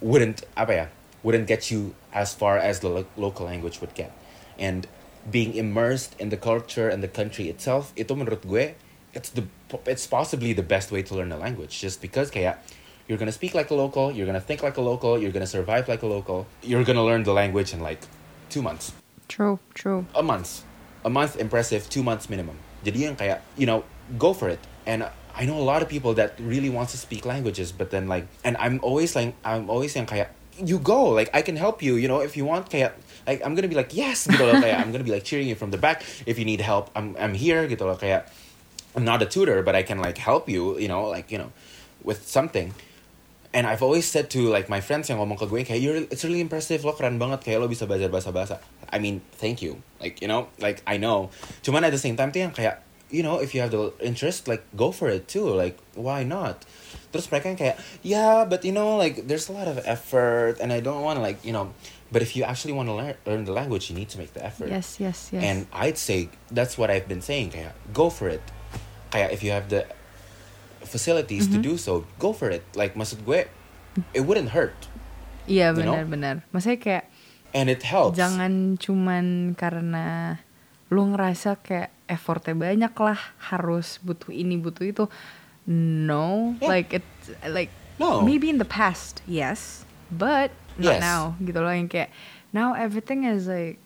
[0.02, 0.86] wouldn't apa ya,
[1.22, 4.10] wouldn't get you as far as the lo- local language would get.
[4.58, 4.90] And
[5.30, 8.74] being immersed in the culture and the country itself, itu menurut gue,
[9.14, 9.46] it's the
[9.86, 12.60] it's possibly the best way to learn a language just because kayak
[13.08, 14.10] You're gonna speak like a local.
[14.10, 15.18] You're gonna think like a local.
[15.18, 16.46] You're gonna survive like a local.
[16.62, 18.02] You're gonna learn the language in like
[18.50, 18.92] two months,
[19.28, 20.06] True, true.
[20.14, 20.62] a month,
[21.04, 22.58] a month impressive, two months minimum.
[22.82, 23.84] Jadi yang kayak you know
[24.18, 24.58] go for it.
[24.86, 28.06] And I know a lot of people that really wants to speak languages, but then
[28.08, 31.82] like, and I'm always like, I'm always yang kayak you go like I can help
[31.82, 31.94] you.
[32.00, 32.96] You know if you want kayak
[33.26, 35.54] like I'm gonna be like yes gitu loh kayak I'm gonna be like cheering you
[35.54, 36.90] from the back if you need help.
[36.96, 38.26] I'm I'm here gitu loh kayak
[38.96, 41.52] I'm not a tutor, but I can like help you, you know, like, you know,
[42.02, 42.72] with something.
[43.56, 46.28] And I've always said to like my friends yang ngomong ke gue kayak you're it's
[46.28, 48.60] really impressive lo keren banget kayak lo bisa belajar bahasa bahasa.
[48.92, 49.80] I mean, thank you.
[49.96, 51.32] Like, you know, like I know.
[51.64, 54.48] Cuman at the same time tuh yang kayak you know, if you have the interest
[54.48, 55.48] like go for it too.
[55.48, 56.68] Like, why not?
[57.12, 60.72] Terus mereka yang kayak, yeah, but you know, like there's a lot of effort and
[60.72, 61.72] I don't want to like, you know,
[62.12, 64.44] but if you actually want to learn learn the language, you need to make the
[64.44, 64.68] effort.
[64.68, 65.42] Yes, yes, yes.
[65.42, 68.42] And I'd say that's what I've been saying kayak go for it.
[69.10, 69.86] Kayak if you have the
[70.86, 71.60] facilities Mm-hmm.
[71.60, 72.62] to do so, go for it.
[72.72, 73.50] Like maksud gue
[74.14, 74.88] it wouldn't hurt
[75.46, 75.94] Iya you know?
[75.98, 76.36] benar-benar.
[76.50, 77.04] Maksudnya kayak
[77.52, 78.14] and it helps.
[78.14, 80.38] jangan cuman karena
[80.88, 83.18] lu ngerasa kayak effortnya banyak lah
[83.50, 85.04] harus butuh ini butuh itu.
[85.66, 86.70] No, Yeah.
[86.70, 87.06] like it
[87.42, 88.22] like No.
[88.22, 89.82] maybe in the past, yes,
[90.12, 91.02] but not Yes.
[91.02, 92.12] now gitu loh yang kayak
[92.52, 93.80] now everything is like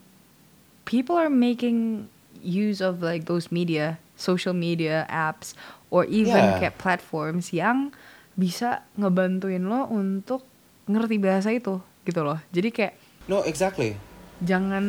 [0.85, 2.11] people are making
[2.43, 5.55] use of like those media, social media apps
[5.91, 6.59] or even Yeah.
[6.59, 7.91] kayak platforms yang
[8.33, 10.47] bisa ngebantuin lo untuk
[10.87, 12.39] ngerti bahasa itu gitu loh.
[12.51, 12.95] Jadi kayak
[13.27, 13.95] No, exactly.
[14.41, 14.83] jangan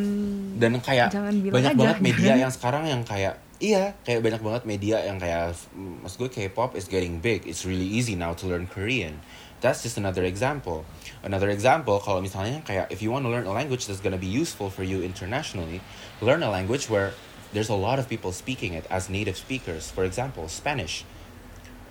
[0.56, 2.38] Dan kayak jangan bilang banyak aja, banget gitu media kan.
[2.40, 6.88] yang sekarang yang kayak iya, kayak banyak banget media yang kayak maksud gue K-pop is
[6.88, 7.44] getting big.
[7.44, 9.20] It's really easy now to learn Korean.
[9.60, 10.82] That's just another example.
[11.22, 14.26] Another example kalau misalnya kayak if you want to learn a language that's gonna be
[14.26, 15.84] useful for you internationally,
[16.18, 17.14] learn a language where
[17.54, 19.92] there's a lot of people speaking it as native speakers.
[19.92, 21.04] For example, Spanish.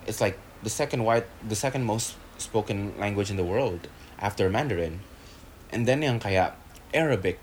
[0.07, 3.87] It's like the second wide, the second most spoken language in the world
[4.19, 5.01] after Mandarin.
[5.71, 6.57] And then yang kayak
[6.93, 7.39] Arabic.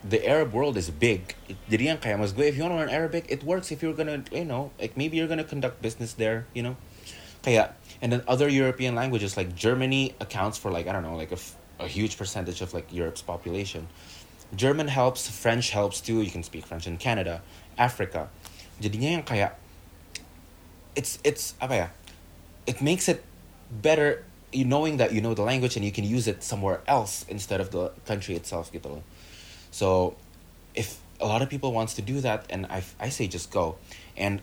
[0.00, 1.36] The Arab world is big.
[1.68, 3.92] Jadi yang kayak mas gue, if you want to learn Arabic, it works if you're
[3.92, 6.80] gonna, you know, like maybe you're gonna conduct business there, you know.
[7.44, 11.32] Kayak, and then other European languages like Germany accounts for like, I don't know, like
[11.32, 13.88] a huge percentage of like Europe's population.
[14.54, 16.22] German helps, French helps too.
[16.22, 17.42] You can speak French in Canada,
[17.78, 18.28] Africa.
[18.80, 19.54] Jadinya yang kayak
[20.96, 21.88] it's it's apa ya?
[22.66, 23.22] It makes it
[23.70, 27.24] better you knowing that you know the language and you can use it somewhere else
[27.28, 29.02] instead of the country itself gitu.
[29.70, 30.16] So
[30.74, 33.78] if a lot of people wants to do that and I I say just go.
[34.16, 34.42] And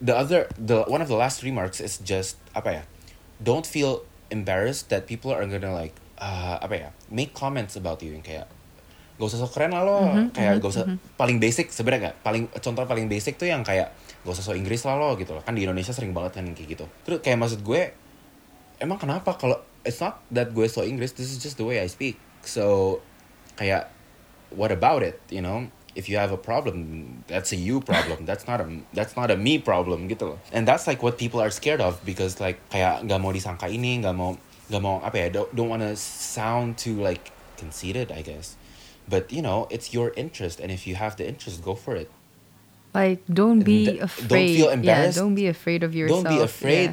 [0.00, 2.82] the other the one of the last remarks is just apa ya?
[3.40, 6.88] Don't feel embarrassed that people are gonna like uh, apa ya?
[7.08, 8.52] Make comments about you yang kayak
[9.14, 10.10] gak usah sok keren lah lo.
[10.34, 10.84] Kayak gak usah
[11.14, 13.94] paling basic sebenarnya gak paling contoh paling basic tuh yang kayak
[14.26, 15.42] gak usah sok Inggris lah lo gitu loh.
[15.46, 16.84] Kan di Indonesia sering banget kan kayak gitu.
[17.06, 17.94] Terus kayak maksud gue
[18.82, 21.86] emang kenapa kalau it's not that gue so Inggris this is just the way I
[21.86, 22.18] speak.
[22.42, 22.98] So
[23.54, 23.86] kayak
[24.50, 25.70] what about it you know?
[25.94, 28.24] If you have a problem that's a you problem.
[28.28, 30.38] That's not a that's not a me problem gitu loh.
[30.50, 34.02] And that's like what people are scared of because like kayak nggak mau disangka ini
[34.02, 34.34] nggak mau
[34.74, 38.58] nggak mau apa ya don't, don't wanna sound too like conceited I guess
[39.08, 42.10] but you know it's your interest and if you have the interest go for it
[42.94, 44.56] like don't be Th- don't afraid.
[44.56, 45.18] feel yeah, embarrassed.
[45.18, 46.24] don't be afraid of yourself.
[46.24, 46.44] don't be yeah.
[46.48, 46.90] afraid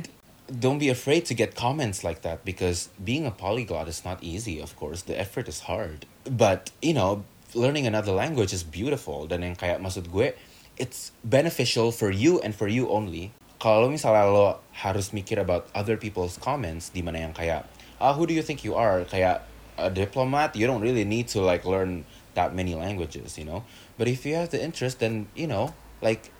[0.51, 4.59] don't be afraid to get comments like that because being a polyglot is not easy
[4.59, 9.43] of course the effort is hard but you know learning another language is beautiful dan
[9.43, 10.35] yang kayak maksud gue
[10.79, 13.31] it's beneficial for you and for you only
[13.61, 17.67] kalau misalnya lo harus mikir about other people's comments di mana yang kayak
[18.01, 19.45] ah who do you think you are kayak
[19.81, 23.63] a diplomat you don't really need to like learn that many languages you know?
[23.97, 26.31] But if you have the interest then you know like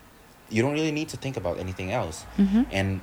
[0.52, 2.24] you don't really need to think about anything else.
[2.36, 2.62] Mm-hmm.
[2.70, 3.00] And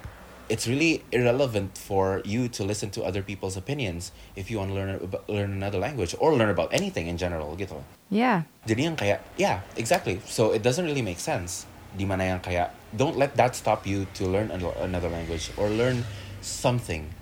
[0.49, 4.75] it's really irrelevant for you to listen to other people's opinions if you want to
[4.75, 4.91] learn
[5.27, 7.81] learn another language or learn about anything in general gitu.
[8.09, 8.49] Yeah.
[8.65, 10.21] jadi yang kayak yeah exactly.
[10.25, 11.69] So it doesn't really make sense.
[11.93, 16.05] Dimana yang kayak don't let that stop you to learn another language or learn
[16.41, 17.13] something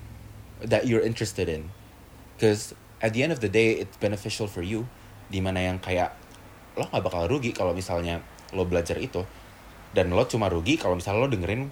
[0.64, 1.68] that you're interested in.
[2.36, 4.86] Because at the end of the day it's beneficial for you
[5.28, 6.14] di mana yang kayak
[6.74, 8.22] lo nggak bakal rugi kalau misalnya
[8.54, 9.22] lo belajar itu
[9.92, 11.68] dan lo cuma rugi kalau misalnya lo dengerin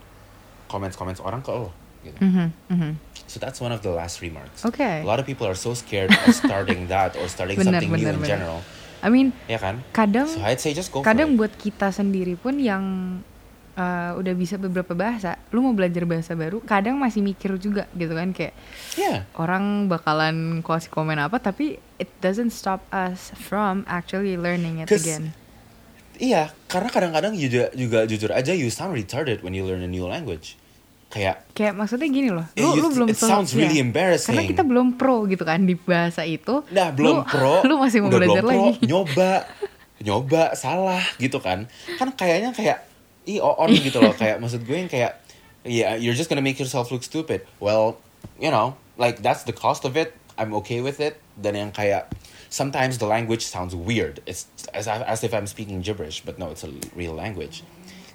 [0.66, 1.70] comments-comments orang ke lo
[2.02, 2.18] gitu.
[2.22, 2.90] Mhm, mhm.
[3.26, 4.62] So that's one of the last remarks.
[4.62, 5.02] Okay.
[5.02, 7.98] A lot of people are so scared of starting that or starting Bener, something new
[8.06, 8.30] bener, in bener.
[8.38, 8.60] general.
[9.02, 9.82] I mean, Ya kan?
[9.90, 12.82] kadang So I'd say just go kadang buat kita sendiri pun yang
[13.76, 18.12] uh, udah bisa beberapa bahasa, lu mau belajar bahasa baru, kadang masih mikir juga gitu
[18.16, 18.56] kan kayak
[18.96, 19.28] Yeah.
[19.36, 25.36] orang bakalan kasih komen apa, tapi it doesn't stop us from actually learning it again.
[26.16, 30.08] Iya, karena kadang-kadang juga, juga jujur aja you sound retarded when you learn a new
[30.08, 30.56] language.
[31.06, 33.86] kayak Kayak maksudnya gini loh, lu, you lu belum it sounds really iya.
[33.86, 34.34] embarrassing.
[34.34, 36.66] Karena kita belum pro gitu kan di bahasa itu.
[36.74, 37.62] Nah, belum lu, pro.
[37.68, 38.72] Lu masih mau udah belajar belum pro, lagi.
[38.84, 39.32] nyoba,
[40.02, 41.70] nyoba salah gitu kan.
[41.96, 42.84] Kan kayaknya kayak
[43.26, 45.18] i on gitu loh kayak maksud gue yang kayak
[45.66, 47.46] yeah, you're just gonna make yourself look stupid.
[47.60, 47.98] Well,
[48.40, 50.14] you know, like that's the cost of it.
[50.38, 51.20] I'm okay with it.
[51.40, 52.12] Dan yang kayak
[52.48, 54.22] sometimes the language sounds weird.
[54.26, 57.64] It's as as if I'm speaking gibberish, but no, it's a real language.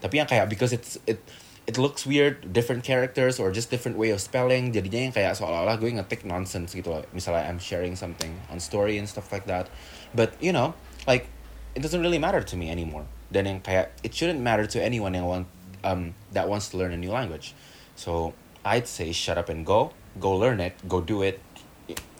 [0.01, 1.21] Tapi yang kayak because it's it
[1.69, 4.73] it looks weird, different characters or just different way of spelling.
[4.73, 7.03] Jadinya yang kayak seolah-olah gue ngetik nonsense gitu loh.
[7.13, 9.69] Misalnya I'm sharing something on story and stuff like that.
[10.15, 10.73] But you know,
[11.05, 11.29] like
[11.75, 13.05] it doesn't really matter to me anymore.
[13.31, 15.47] Dan yang kayak it shouldn't matter to anyone yang want
[15.83, 17.55] um that wants to learn a new language.
[17.95, 19.91] So I'd say shut up and go.
[20.19, 20.75] Go learn it.
[20.87, 21.39] Go do it.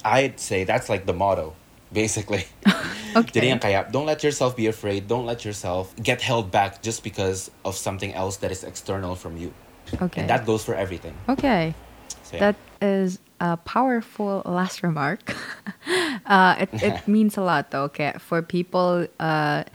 [0.04, 1.54] I'd say that's like the motto,
[1.92, 2.46] basically.
[3.12, 3.44] Okay.
[3.44, 5.12] Jadi yang kayak don't let yourself be afraid.
[5.12, 9.36] Don't let yourself get held back just because of something else that is external from
[9.36, 9.52] you.
[10.00, 10.24] Okay.
[10.24, 11.12] And that goes for everything.
[11.28, 11.76] Okay.
[12.24, 12.40] So, yeah.
[12.40, 15.36] That is a powerful last remark.
[16.26, 19.68] uh, it, it means a lot though, okay for people uh,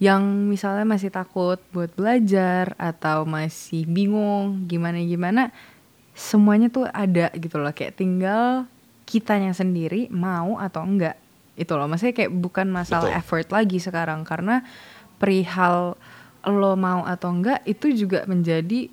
[0.00, 5.52] yang misalnya masih takut buat belajar atau masih bingung gimana-gimana,
[6.16, 8.64] semuanya tuh ada gitu loh, kayak tinggal
[9.04, 11.20] kitanya sendiri mau atau enggak.
[11.52, 13.20] Itu loh, maksudnya kayak bukan masalah Betul.
[13.20, 14.64] effort lagi sekarang karena
[15.20, 16.00] perihal
[16.48, 18.88] lo mau atau enggak itu juga menjadi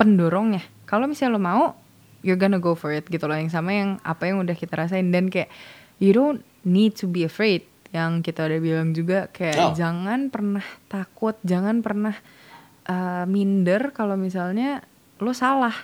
[0.00, 0.64] pendorongnya.
[0.88, 1.64] Kalau misalnya lo mau,
[2.24, 3.36] you're gonna go for it gitu loh.
[3.36, 5.52] Yang sama yang apa yang udah kita rasain dan kayak
[6.00, 7.68] you don't need to be afraid.
[7.88, 9.66] Yang kita udah bilang juga kayak No.
[9.72, 12.14] jangan pernah takut, jangan pernah
[12.84, 14.82] uh, minder kalau misalnya
[15.16, 15.74] lo salah.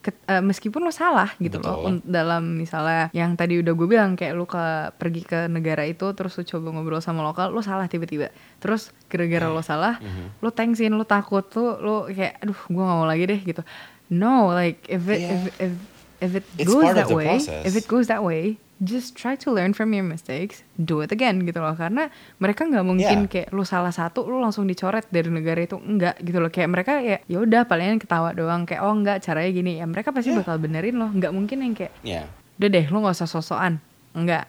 [0.00, 1.88] Ket- uh, meskipun lo salah gitu loh Betul.
[1.92, 4.56] un- dalam misalnya yang tadi udah gue bilang kayak lo ke
[4.96, 9.44] pergi ke negara itu terus lo coba ngobrol sama lokal lo salah tiba-tiba terus gara-gara
[9.46, 10.40] lo salah Mhm.
[10.40, 13.60] lo thanksin lo takut tuh lo kayak aduh gue gak mau lagi deh gitu
[14.08, 15.32] no like if it Yeah.
[15.36, 15.72] if, if
[16.18, 17.62] if it It's goes that way process.
[17.62, 21.44] if it goes that way just try to learn from your mistakes do it again
[21.44, 23.28] gitu loh karena mereka nggak mungkin Yeah.
[23.28, 26.92] kayak lo salah satu lo langsung dicoret dari negara itu enggak gitu loh kayak mereka
[26.98, 30.40] ya ya udah palingan ketawa doang kayak oh enggak caranya gini ya mereka pasti Yeah.
[30.40, 32.24] bakal benerin lo nggak mungkin yang kayak Yeah.
[32.56, 33.84] udah deh lo nggak usah sosokan
[34.16, 34.48] enggak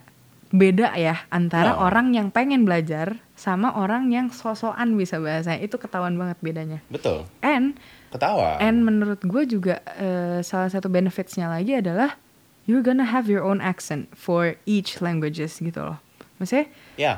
[0.52, 1.88] beda ya antara No.
[1.88, 7.24] orang yang pengen belajar sama orang yang sosokan bisa bahasa itu ketahuan banget bedanya Betul.
[7.40, 7.80] and
[8.12, 8.60] Ketawa.
[8.60, 12.20] and menurut gue juga eh, salah satu benefitsnya lagi adalah
[12.66, 15.98] you're gonna have your own accent for each languages gitu loh.
[16.38, 17.18] Maksudnya yeah.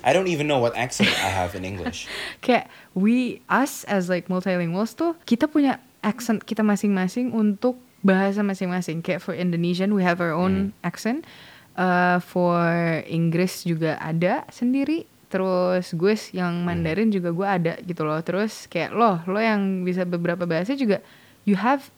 [0.00, 2.08] I don't even know what accent I have in English.
[2.44, 9.04] kayak we us as like multilinguals tuh kita punya accent kita masing-masing untuk bahasa masing-masing.
[9.04, 11.28] Kayak for Indonesian we have our own accent.
[11.76, 12.64] Uh, for
[13.04, 15.04] Inggris juga ada sendiri.
[15.28, 18.16] Terus gue yang Mandarin juga gue ada gitu loh.
[18.24, 21.04] Terus kayak lo lo yang bisa beberapa bahasa juga
[21.44, 21.92] you have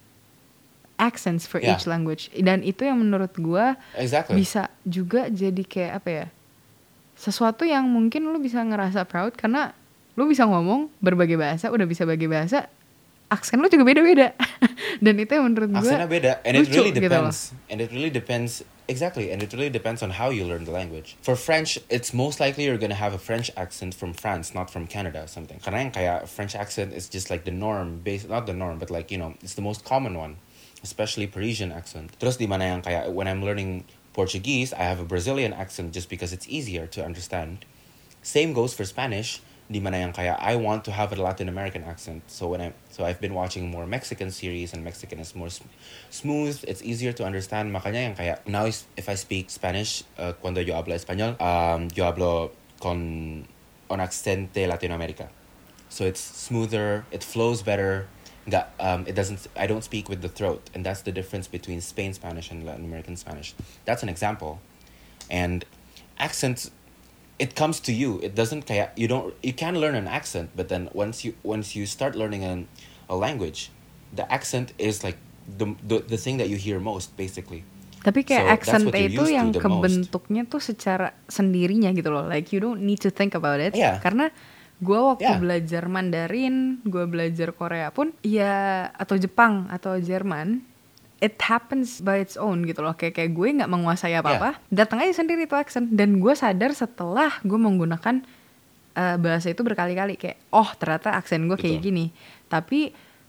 [0.99, 1.79] accents for Yeah.
[1.79, 4.35] each language dan itu yang menurut gue Exactly.
[4.37, 6.27] bisa juga jadi kayak apa ya
[7.15, 9.75] sesuatu yang mungkin lu bisa ngerasa proud karena
[10.15, 12.67] lu bisa ngomong berbagai bahasa udah bisa bagi bahasa
[13.29, 14.35] aksen lu juga beda-beda
[15.05, 17.53] dan itu yang menurut gue Aksennya beda, and it lucu really gitu depends.
[17.69, 21.13] And it really depends exactly, and it really depends on how you learn the language.
[21.21, 24.89] For French, it's most likely you're gonna have a French accent from France, not from
[24.89, 25.61] Canada or something.
[25.61, 28.89] Karena yang kayak French accent is just like the norm, base not the norm, but
[28.89, 30.41] like you know, it's the most common one,
[30.83, 32.15] especially Parisian accent.
[32.19, 36.11] Terus di mana yang kayak when I'm learning Portuguese, I have a Brazilian accent just
[36.11, 37.65] because it's easier to understand.
[38.23, 39.41] Same goes for Spanish.
[39.69, 42.25] Di mana yang kayak I want to have a Latin American accent.
[42.33, 45.69] So when I so I've been watching more Mexican series and Mexican is more sm-
[46.09, 46.57] smooth.
[46.65, 47.69] It's easier to understand.
[47.69, 51.93] Makanya yang kayak now is- if I speak Spanish, uh, cuando yo hablo español, um,
[51.93, 53.45] yo hablo con
[53.93, 55.29] un accente Latinoamérica.
[55.93, 57.05] So it's smoother.
[57.13, 58.09] It flows better.
[58.49, 59.45] Nggak, um, it doesn't.
[59.57, 62.85] I don't speak with the throat, and that's the difference between Spain Spanish and Latin
[62.89, 63.53] American Spanish.
[63.85, 64.59] That's an example,
[65.29, 65.69] and
[66.19, 66.73] accents
[67.39, 70.91] it comes to you it doesn't you don't you can learn an accent but then
[70.93, 72.67] once you once you start learning an,
[73.09, 73.71] a language
[74.11, 77.63] the accent is like the, the the thing that you hear most basically
[78.03, 79.63] tapi kayak So, accent itu yang the most.
[79.63, 84.03] kebentuknya tuh secara sendirinya gitu loh like you don't need to think about it Yeah.
[84.03, 84.31] karena
[84.79, 85.43] gue waktu Yeah.
[85.43, 90.63] belajar Mandarin gue belajar Korea pun ya atau Jepang atau Jerman
[91.19, 92.95] it happens by its own gitu loh.
[92.95, 96.71] Kayak kayak gue nggak menguasai apa apa datang aja sendiri tuh accent dan gue sadar
[96.71, 98.23] setelah gue menggunakan
[98.95, 100.15] uh, bahasa itu berkali-kali.
[100.15, 101.87] Kayak oh ternyata aksen gue kayak Betul.
[101.91, 102.07] gini.
[102.47, 102.81] Tapi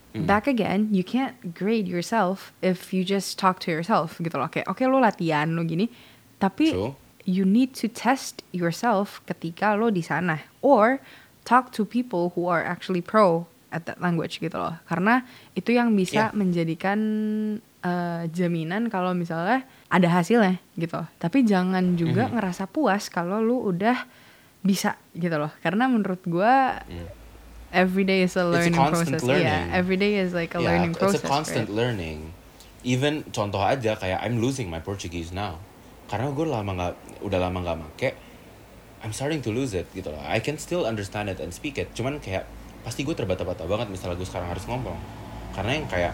[0.10, 4.50] back again you can't grade yourself if you just talk to yourself gitu loh.
[4.54, 5.90] Kayak oke lo latihan lo gini.
[6.38, 6.94] Tapi True.
[7.26, 10.46] you need to test yourself ketika lo di sana.
[10.62, 11.02] Or
[11.50, 14.78] talk to people who are actually pro at that language gitu loh.
[14.86, 16.38] Karena itu yang bisa Yeah.
[16.38, 17.00] menjadikan
[17.80, 21.00] eh, jaminan kalau misalnya ada hasilnya gitu.
[21.16, 22.36] Tapi jangan juga Mhm.
[22.36, 24.04] ngerasa puas kalau lu udah
[24.60, 25.48] bisa gitu loh.
[25.64, 26.84] Karena menurut gua
[27.72, 29.24] every day is a It's a learning process.
[29.24, 29.48] learning.
[29.48, 31.24] Yeah, every day is like a Yeah, learning process.
[31.24, 31.80] It's a constant right?
[31.80, 32.36] learning.
[32.84, 35.64] Even contoh aja kayak I'm losing my Portuguese now.
[36.12, 36.94] Karena gue lama nggak
[37.24, 38.12] udah lama nggak make.
[39.00, 40.20] I'm starting to lose it gitu loh.
[40.20, 41.96] I can still understand it and speak it.
[41.96, 42.44] Cuman kayak
[42.84, 45.00] pasti gue terbata-bata banget misalnya gue sekarang harus ngomong.
[45.56, 46.14] Karena yang kayak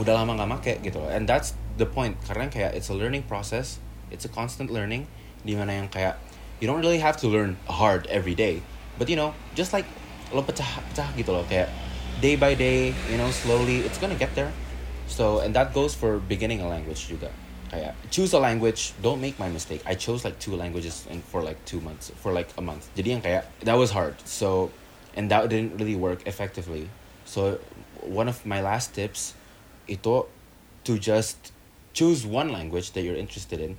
[0.00, 1.12] udah lama nggak make gitu loh.
[1.12, 2.16] And that's the point.
[2.24, 3.84] Karena kayak it's a learning process.
[4.08, 5.04] It's a constant learning.
[5.44, 6.16] Di mana yang kayak
[6.56, 8.64] you don't really have to learn hard every day.
[8.96, 9.84] But you know, just like
[10.32, 11.68] lo pecah-pecah gitu loh kayak
[12.24, 14.56] day by day, you know, slowly it's gonna get there.
[15.04, 17.28] So and that goes for beginning a language juga.
[17.74, 19.82] Kayak choose a language, don't make my mistake.
[19.82, 22.86] I chose like two languages and for like two months, for like a month.
[22.94, 24.14] Jadi yang kayak that was hard.
[24.22, 24.70] So
[25.18, 26.86] and that didn't really work effectively.
[27.26, 27.58] So
[28.06, 29.34] one of my last tips
[29.90, 30.22] itu
[30.86, 31.50] to just
[31.90, 33.74] choose one language that you're interested in,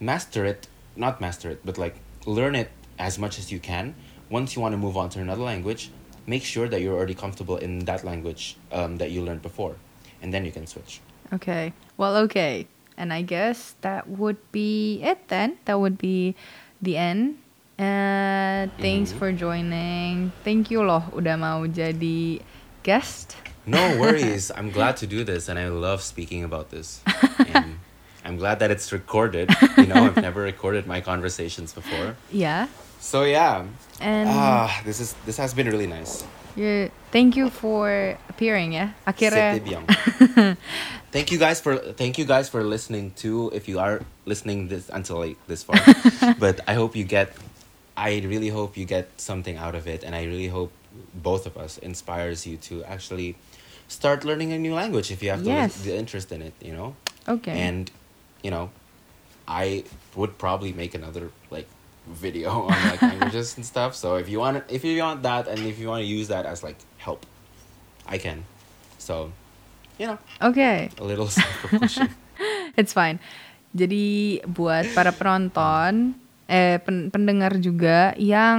[0.00, 3.92] master it, not master it, but like learn it as much as you can.
[4.32, 5.92] Once you want to move on to another language,
[6.24, 9.76] make sure that you're already comfortable in that language um, that you learned before,
[10.22, 11.04] and then you can switch.
[11.36, 11.72] Okay.
[12.00, 12.64] Well, okay.
[13.00, 15.56] And I guess that would be it then.
[15.64, 16.36] That would be
[16.84, 17.40] the end.
[17.80, 19.16] Uh, thanks Mhm.
[19.16, 20.36] for joining.
[20.44, 22.44] Thank you loh udah mau jadi
[22.84, 23.40] guest.
[23.64, 24.52] No worries.
[24.56, 27.00] I'm glad to do this, and I love speaking about this.
[27.56, 27.80] And
[28.20, 29.48] I'm glad that it's recorded.
[29.80, 32.20] You know, I've never recorded my conversations before.
[32.28, 32.68] Yeah.
[33.00, 33.64] So yeah,
[33.96, 36.20] And ah, this is this has been really nice.
[36.52, 38.92] you thank you for appearing ya.
[39.08, 39.56] Akhirnya.
[41.12, 43.50] thank you guys for thank you guys for listening too.
[43.54, 45.78] If you are listening this until like this far,
[46.38, 47.32] but I hope you get.
[47.96, 50.72] I really hope you get something out of it, and I really hope
[51.14, 53.36] both of us inspires you to actually
[53.88, 55.82] start learning a new language if you have the, Yes.
[55.82, 56.54] the interest in it.
[56.62, 56.96] You know,
[57.28, 57.52] Okay.
[57.52, 57.90] and
[58.42, 58.70] you know,
[59.46, 59.84] I
[60.16, 61.66] would probably make another like
[62.08, 63.94] video on like languages and stuff.
[63.94, 66.46] So if you want, if you want that, and if you want to use that
[66.46, 67.26] as like help,
[68.06, 68.44] I can.
[68.98, 69.32] So,
[70.00, 70.88] you know, okay.
[70.96, 72.08] a little self-promotion.
[72.80, 73.20] It's fine.
[73.70, 76.16] Jadi buat para penonton,
[76.48, 78.58] eh pen- pendengar juga yang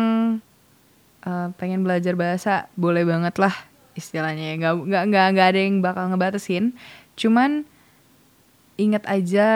[1.19, 3.51] eh, pengen belajar bahasa, boleh banget lah
[3.91, 4.55] istilahnya ya.
[4.55, 6.77] Nggak nggak nggak nggak ada yang bakal ngebatasin.
[7.17, 7.65] Cuman
[8.77, 9.49] ingat aja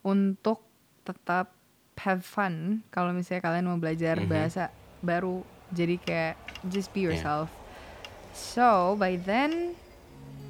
[0.00, 0.62] untuk
[1.02, 1.52] tetap
[1.96, 4.30] have fun kalau misalnya kalian mau belajar Mhm.
[4.30, 4.70] bahasa
[5.02, 5.42] baru.
[5.74, 6.38] Jadi kayak
[6.70, 7.18] just be Yeah.
[7.18, 7.50] yourself.
[8.30, 9.74] So by then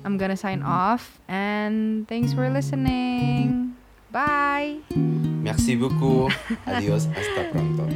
[0.06, 0.70] I'm gonna sign mm-hmm.
[0.70, 3.74] off and thanks for listening.
[4.12, 4.78] Bye.
[4.94, 6.30] Merci beaucoup.
[6.66, 7.10] Adios.
[7.10, 7.90] Hasta pronto.